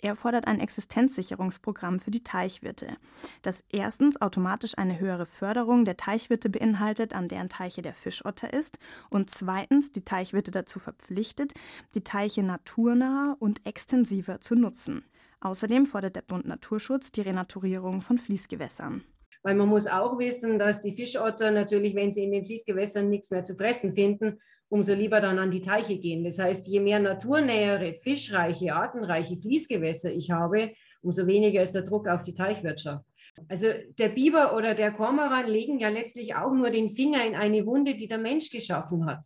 Er 0.00 0.14
fordert 0.14 0.46
ein 0.46 0.60
Existenzsicherungsprogramm 0.60 1.98
für 1.98 2.12
die 2.12 2.22
Teichwirte, 2.22 2.96
das 3.42 3.64
erstens 3.68 4.20
automatisch 4.20 4.78
eine 4.78 5.00
höhere 5.00 5.26
Förderung 5.26 5.84
der 5.84 5.96
Teichwirte 5.96 6.48
beinhaltet, 6.48 7.16
an 7.16 7.26
deren 7.26 7.48
Teiche 7.48 7.82
der 7.82 7.94
Fischotter 7.94 8.52
ist, 8.52 8.78
und 9.10 9.28
zweitens 9.28 9.90
die 9.90 10.04
Teichwirte 10.04 10.52
dazu 10.52 10.78
verpflichtet, 10.78 11.52
die 11.96 12.04
Teiche 12.04 12.44
naturnah 12.44 13.36
und 13.40 13.66
extensiver 13.66 14.40
zu 14.40 14.54
nutzen. 14.54 15.02
Außerdem 15.40 15.86
fordert 15.86 16.16
der 16.16 16.22
Bund 16.22 16.46
Naturschutz 16.46 17.12
die 17.12 17.20
Renaturierung 17.20 18.00
von 18.00 18.18
Fließgewässern. 18.18 19.04
Weil 19.42 19.54
man 19.54 19.68
muss 19.68 19.86
auch 19.86 20.18
wissen, 20.18 20.58
dass 20.58 20.80
die 20.80 20.92
Fischotter 20.92 21.50
natürlich, 21.50 21.94
wenn 21.94 22.10
sie 22.10 22.24
in 22.24 22.32
den 22.32 22.44
Fließgewässern 22.44 23.08
nichts 23.08 23.30
mehr 23.30 23.44
zu 23.44 23.54
fressen 23.54 23.92
finden, 23.92 24.40
umso 24.68 24.94
lieber 24.94 25.20
dann 25.20 25.38
an 25.38 25.50
die 25.50 25.62
Teiche 25.62 25.98
gehen. 25.98 26.24
Das 26.24 26.38
heißt, 26.38 26.66
je 26.66 26.80
mehr 26.80 26.98
naturnähere, 26.98 27.94
fischreiche, 27.94 28.74
artenreiche 28.74 29.36
Fließgewässer 29.36 30.12
ich 30.12 30.30
habe, 30.30 30.72
umso 31.02 31.26
weniger 31.26 31.62
ist 31.62 31.74
der 31.74 31.82
Druck 31.82 32.08
auf 32.08 32.22
die 32.22 32.34
Teichwirtschaft. 32.34 33.04
Also 33.48 33.68
der 33.98 34.08
Biber 34.08 34.56
oder 34.56 34.74
der 34.74 34.90
Kormoran 34.90 35.46
legen 35.46 35.78
ja 35.78 35.88
letztlich 35.88 36.34
auch 36.34 36.52
nur 36.52 36.70
den 36.70 36.90
Finger 36.90 37.24
in 37.24 37.36
eine 37.36 37.64
Wunde, 37.64 37.94
die 37.94 38.08
der 38.08 38.18
Mensch 38.18 38.50
geschaffen 38.50 39.06
hat. 39.06 39.24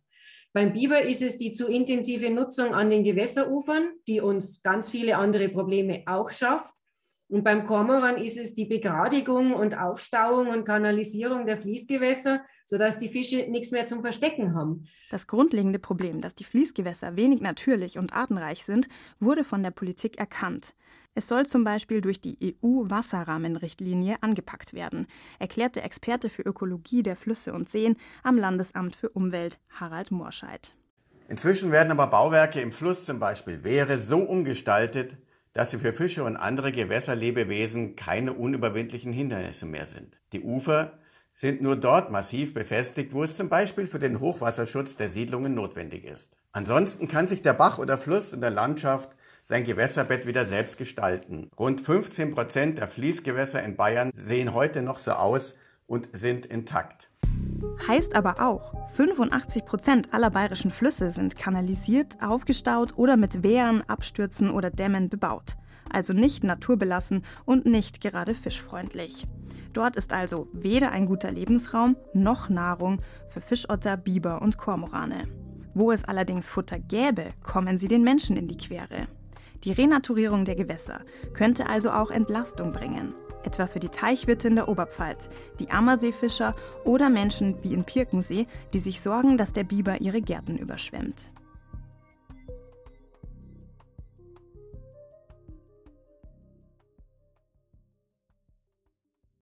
Beim 0.53 0.71
Biber 0.71 1.01
ist 1.01 1.23
es 1.23 1.37
die 1.37 1.51
zu 1.51 1.67
intensive 1.67 2.29
Nutzung 2.29 2.75
an 2.75 2.91
den 2.91 3.03
Gewässerufern, 3.03 3.89
die 4.07 4.21
uns 4.21 4.61
ganz 4.61 4.91
viele 4.91 5.17
andere 5.17 5.49
Probleme 5.49 6.03
auch 6.05 6.29
schafft. 6.29 6.73
Und 7.29 7.43
beim 7.43 7.65
Kormoran 7.65 8.17
ist 8.17 8.37
es 8.37 8.53
die 8.53 8.65
Begradigung 8.65 9.53
und 9.53 9.77
Aufstauung 9.77 10.49
und 10.49 10.65
Kanalisierung 10.65 11.45
der 11.45 11.57
Fließgewässer, 11.57 12.41
sodass 12.65 12.97
die 12.97 13.07
Fische 13.07 13.47
nichts 13.49 13.71
mehr 13.71 13.85
zum 13.85 14.01
Verstecken 14.01 14.55
haben. 14.55 14.87
Das 15.09 15.27
grundlegende 15.27 15.79
Problem, 15.79 16.21
dass 16.21 16.35
die 16.35 16.43
Fließgewässer 16.43 17.15
wenig 17.15 17.41
natürlich 17.41 17.97
und 17.97 18.13
artenreich 18.13 18.63
sind, 18.63 18.87
wurde 19.19 19.43
von 19.43 19.63
der 19.63 19.71
Politik 19.71 20.17
erkannt. 20.19 20.75
Es 21.15 21.27
soll 21.27 21.45
zum 21.45 21.63
Beispiel 21.63 22.01
durch 22.01 22.19
die 22.19 22.37
EU-Wasserrahmenrichtlinie 22.63 24.17
angepackt 24.21 24.73
werden, 24.73 25.07
erklärte 25.39 25.81
Experte 25.81 26.29
für 26.29 26.41
Ökologie 26.41 27.03
der 27.03 27.15
Flüsse 27.15 27.53
und 27.53 27.69
Seen 27.69 27.95
am 28.23 28.37
Landesamt 28.37 28.95
für 28.95 29.09
Umwelt 29.09 29.59
Harald 29.69 30.11
Morscheid. 30.11 30.73
Inzwischen 31.29 31.71
werden 31.71 31.91
aber 31.91 32.07
Bauwerke 32.07 32.59
im 32.61 32.71
Fluss 32.71 33.05
zum 33.05 33.19
Beispiel 33.19 33.63
Wehre 33.63 33.97
so 33.97 34.19
umgestaltet, 34.19 35.17
dass 35.53 35.71
sie 35.71 35.79
für 35.79 35.93
Fische 35.93 36.23
und 36.23 36.35
andere 36.35 36.71
Gewässerlebewesen 36.71 37.95
keine 37.95 38.33
unüberwindlichen 38.33 39.13
Hindernisse 39.13 39.65
mehr 39.65 39.85
sind. 39.85 40.17
Die 40.33 40.41
Ufer 40.41 40.93
sind 41.33 41.61
nur 41.61 41.75
dort 41.75 42.11
massiv 42.11 42.53
befestigt, 42.53 43.13
wo 43.13 43.23
es 43.23 43.37
zum 43.37 43.49
Beispiel 43.49 43.87
für 43.87 43.99
den 43.99 44.19
Hochwasserschutz 44.19 44.95
der 44.95 45.09
Siedlungen 45.09 45.53
notwendig 45.53 46.05
ist. 46.05 46.31
Ansonsten 46.51 47.07
kann 47.07 47.27
sich 47.27 47.41
der 47.41 47.53
Bach 47.53 47.79
oder 47.79 47.97
Fluss 47.97 48.33
in 48.33 48.41
der 48.41 48.51
Landschaft 48.51 49.15
sein 49.41 49.63
Gewässerbett 49.63 50.25
wieder 50.25 50.45
selbst 50.45 50.77
gestalten. 50.77 51.49
Rund 51.57 51.81
15 51.81 52.33
Prozent 52.33 52.77
der 52.77 52.87
Fließgewässer 52.87 53.61
in 53.63 53.75
Bayern 53.75 54.11
sehen 54.15 54.53
heute 54.53 54.81
noch 54.81 54.99
so 54.99 55.11
aus 55.11 55.55
und 55.85 56.07
sind 56.13 56.45
intakt. 56.45 57.09
Heißt 57.87 58.15
aber 58.15 58.41
auch, 58.41 58.73
85 58.91 59.65
Prozent 59.65 60.13
aller 60.13 60.29
bayerischen 60.29 60.71
Flüsse 60.71 61.09
sind 61.09 61.35
kanalisiert, 61.35 62.15
aufgestaut 62.23 62.97
oder 62.97 63.17
mit 63.17 63.43
Wehren, 63.43 63.83
Abstürzen 63.89 64.51
oder 64.51 64.69
Dämmen 64.69 65.09
bebaut. 65.09 65.57
Also 65.91 66.13
nicht 66.13 66.45
naturbelassen 66.45 67.23
und 67.43 67.65
nicht 67.65 67.99
gerade 67.99 68.35
fischfreundlich. 68.35 69.27
Dort 69.73 69.97
ist 69.97 70.13
also 70.13 70.47
weder 70.53 70.91
ein 70.91 71.05
guter 71.05 71.31
Lebensraum 71.31 71.97
noch 72.13 72.47
Nahrung 72.47 73.01
für 73.27 73.41
Fischotter, 73.41 73.97
Biber 73.97 74.41
und 74.41 74.57
Kormorane. 74.57 75.27
Wo 75.73 75.91
es 75.91 76.05
allerdings 76.05 76.49
Futter 76.49 76.79
gäbe, 76.79 77.31
kommen 77.43 77.77
sie 77.77 77.87
den 77.89 78.03
Menschen 78.03 78.37
in 78.37 78.47
die 78.47 78.57
Quere. 78.57 79.07
Die 79.65 79.73
Renaturierung 79.73 80.45
der 80.45 80.55
Gewässer 80.55 81.01
könnte 81.33 81.67
also 81.67 81.91
auch 81.91 82.11
Entlastung 82.11 82.71
bringen 82.71 83.13
etwa 83.45 83.67
für 83.67 83.79
die 83.79 83.89
Teichwirte 83.89 84.47
in 84.47 84.55
der 84.55 84.69
Oberpfalz, 84.69 85.29
die 85.59 85.69
Ammerseefischer 85.69 86.55
oder 86.83 87.09
Menschen 87.09 87.61
wie 87.63 87.73
in 87.73 87.83
Pirkensee, 87.83 88.47
die 88.73 88.79
sich 88.79 89.01
sorgen, 89.01 89.37
dass 89.37 89.53
der 89.53 89.63
Biber 89.63 90.01
ihre 90.01 90.21
Gärten 90.21 90.57
überschwemmt. 90.57 91.32